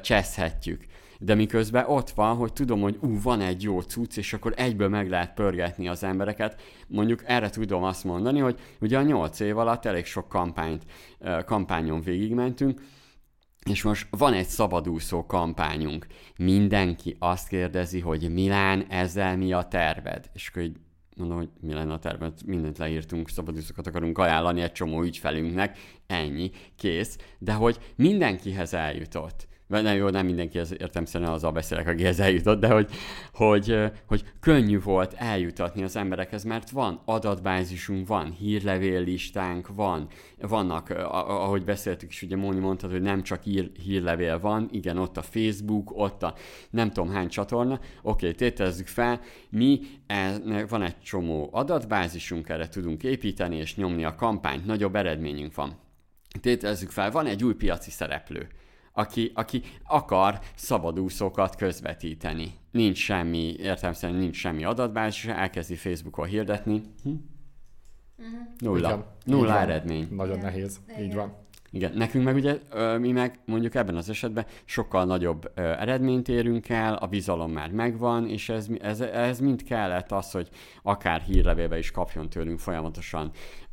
[0.00, 0.86] cseszhetjük
[1.18, 4.88] de miközben ott van, hogy tudom, hogy ú, van egy jó cucc, és akkor egyből
[4.88, 6.60] meg lehet pörgetni az embereket.
[6.86, 10.84] Mondjuk erre tudom azt mondani, hogy ugye a nyolc év alatt elég sok kampányt,
[11.44, 12.80] kampányon végigmentünk,
[13.70, 16.06] és most van egy szabadúszó kampányunk.
[16.38, 20.30] Mindenki azt kérdezi, hogy Milán, ezzel mi a terved?
[20.32, 20.76] És akkor így
[21.16, 26.50] mondom, hogy mi lenne a terved, mindent leírtunk, szabadúszókat akarunk ajánlani egy csomó ügyfelünknek, ennyi,
[26.76, 32.20] kész, de hogy mindenkihez eljutott vagy nem jó, nem mindenki ez szerint azzal beszélek, akihez
[32.20, 32.90] eljutott, de hogy,
[33.32, 33.74] hogy,
[34.06, 40.08] hogy könnyű volt eljutatni az emberekhez, mert van adatbázisunk, van hírlevél listánk, van,
[40.38, 45.16] vannak, ahogy beszéltük is, ugye Móni mondta, hogy nem csak hír, hírlevél van, igen, ott
[45.16, 46.34] a Facebook, ott a
[46.70, 50.38] nem tudom hány csatorna, oké, tételezzük fel, mi e,
[50.68, 55.78] van egy csomó adatbázisunk, erre tudunk építeni és nyomni a kampányt, nagyobb eredményünk van.
[56.40, 58.48] Tételezzük fel, van egy új piaci szereplő
[58.96, 62.52] aki, aki akar szabadúszókat közvetíteni.
[62.70, 66.82] Nincs semmi, értem szerint nincs semmi adatbázis, elkezdi Facebookon hirdetni.
[67.02, 67.08] Hm?
[67.08, 68.38] Uh-huh.
[68.58, 68.88] Nulla.
[68.88, 70.08] Igen, Nulla eredmény.
[70.10, 70.44] Nagyon Igen.
[70.44, 70.80] nehéz.
[70.88, 71.02] Igen.
[71.02, 71.44] Így van.
[71.70, 72.58] Igen, nekünk meg ugye
[72.98, 78.28] mi meg mondjuk ebben az esetben sokkal nagyobb eredményt érünk el, a bizalom már megvan,
[78.28, 80.48] és ez, ez, ez mind kellett az, hogy
[80.82, 83.30] akár hírlevélbe is kapjon tőlünk folyamatosan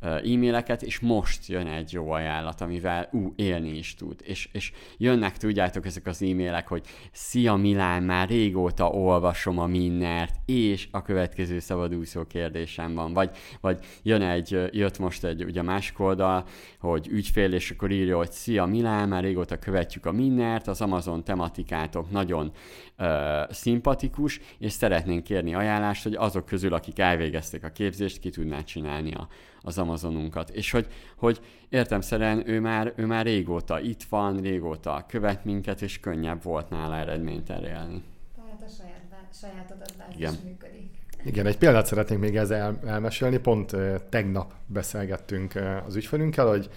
[0.08, 4.20] e-maileket, és most jön egy jó ajánlat, amivel ú, élni is tud.
[4.22, 10.34] És, és jönnek, tudjátok, ezek az e-mailek, hogy Szia Milán, már régóta olvasom a Minnert,
[10.46, 13.12] és a következő szabadúszó kérdésem van.
[13.12, 13.30] Vagy,
[13.60, 16.44] vagy jön egy, jött most egy ugye másik oldal,
[16.78, 21.24] hogy ügyfél, és akkor írja, hogy Szia Milán, már régóta követjük a Minnert, az Amazon
[21.24, 22.52] tematikátok nagyon
[22.96, 28.60] ö, szimpatikus, és szeretnénk kérni ajánlást, hogy azok közül, akik elvégezték a képzést, ki tudná
[28.60, 29.28] csinálni a,
[29.64, 30.50] az Amazonunkat.
[30.50, 30.86] És hogy,
[31.16, 36.70] hogy értemszerűen ő már, ő már régóta itt van, régóta követ minket, és könnyebb volt
[36.70, 38.02] nála eredményt elérni.
[38.36, 39.02] Tehát a saját,
[39.32, 40.34] saját adatbázis Igen.
[40.44, 41.02] működik.
[41.24, 43.38] Igen, egy példát szeretnénk még ezzel el, elmesélni.
[43.38, 43.76] Pont
[44.08, 45.52] tegnap beszélgettünk
[45.86, 46.70] az ügyfelünkkel, hogy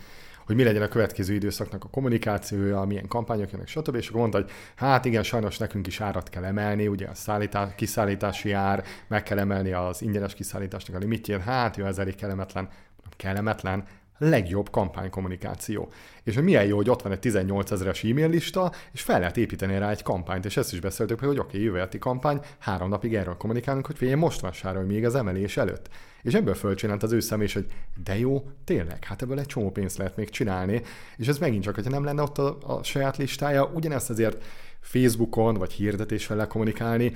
[0.47, 3.95] hogy mi legyen a következő időszaknak a kommunikációja, milyen kampányok jönnek, stb.
[3.95, 7.75] És akkor mondta, hogy hát igen, sajnos nekünk is árat kell emelni, ugye a szállítás,
[7.75, 12.69] kiszállítási ár, meg kell emelni az ingyenes kiszállításnak a limitjét, hát jó, ez elég kellemetlen.
[13.17, 13.83] Kellemetlen,
[14.17, 15.91] legjobb kampánykommunikáció.
[16.23, 19.77] És milyen jó, hogy ott van egy 18 ezeres e-mail lista, és fel lehet építeni
[19.77, 23.15] rá egy kampányt, és ezt is beszéltük, hogy oké, okay, jövő heti kampány, három napig
[23.15, 25.89] erről kommunikálunk, hogy figyelj, most vásárolj még az emelés előtt.
[26.21, 27.65] És ebből fölcsinált az ő szem is, hogy
[28.03, 30.81] de jó, tényleg, hát ebből egy csomó pénzt lehet még csinálni,
[31.17, 34.43] és ez megint csak, hogyha nem lenne ott a, a saját listája, ugyanezt azért
[34.79, 37.11] Facebookon vagy hirdetéssel kommunikálni,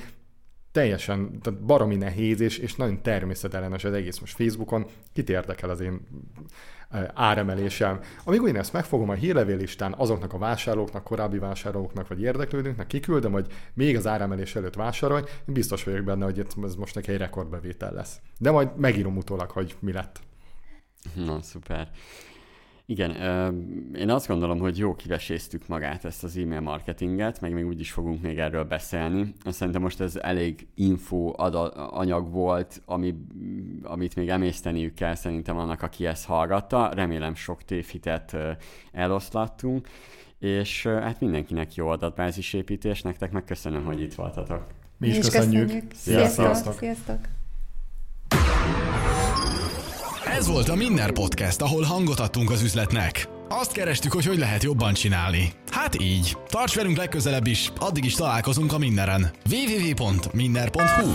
[0.72, 4.20] teljesen, tehát baromi nehéz, és, és nagyon természetellenes az egész.
[4.20, 6.00] Most Facebookon kit érdekel az én
[7.14, 8.00] áremelésem.
[8.24, 13.48] Amíg én ezt megfogom a hírlevélistán azoknak a vásárlóknak, korábbi vásárlóknak vagy érdeklődőknek, kiküldöm, hogy
[13.74, 17.94] még az áremelés előtt vásárolj, én biztos vagyok benne, hogy ez most neki egy rekordbevétel
[17.94, 18.20] lesz.
[18.38, 20.20] De majd megírom utólag, hogy mi lett.
[21.14, 21.90] Na, szuper.
[22.92, 23.12] Igen,
[23.96, 27.92] én azt gondolom, hogy jó kiveséztük magát ezt az e-mail marketinget, meg még úgy is
[27.92, 29.34] fogunk még erről beszélni.
[29.46, 31.34] Szerintem most ez elég info
[31.92, 33.16] anyag volt, ami,
[33.84, 36.92] amit még emészteniük kell szerintem annak, aki ezt hallgatta.
[36.94, 38.38] Remélem sok tévhitet
[38.92, 39.88] eloszlattunk,
[40.40, 44.66] és hát mindenkinek jó adatbázisépítés, nektek meg köszönöm, hogy itt voltatok.
[44.98, 45.66] Mi is, köszönjük.
[45.66, 45.94] köszönjük.
[45.94, 46.46] Sziasztok.
[46.46, 46.74] Sziasztok.
[46.74, 47.20] Sziasztok.
[50.38, 53.28] Ez volt a Minner Podcast, ahol hangot adtunk az üzletnek.
[53.50, 55.52] Azt kerestük, hogy hogy lehet jobban csinálni.
[55.72, 56.38] Hát így.
[56.48, 59.32] Tarts velünk legközelebb is, addig is találkozunk a Minneren.
[59.50, 61.12] www.minner.hu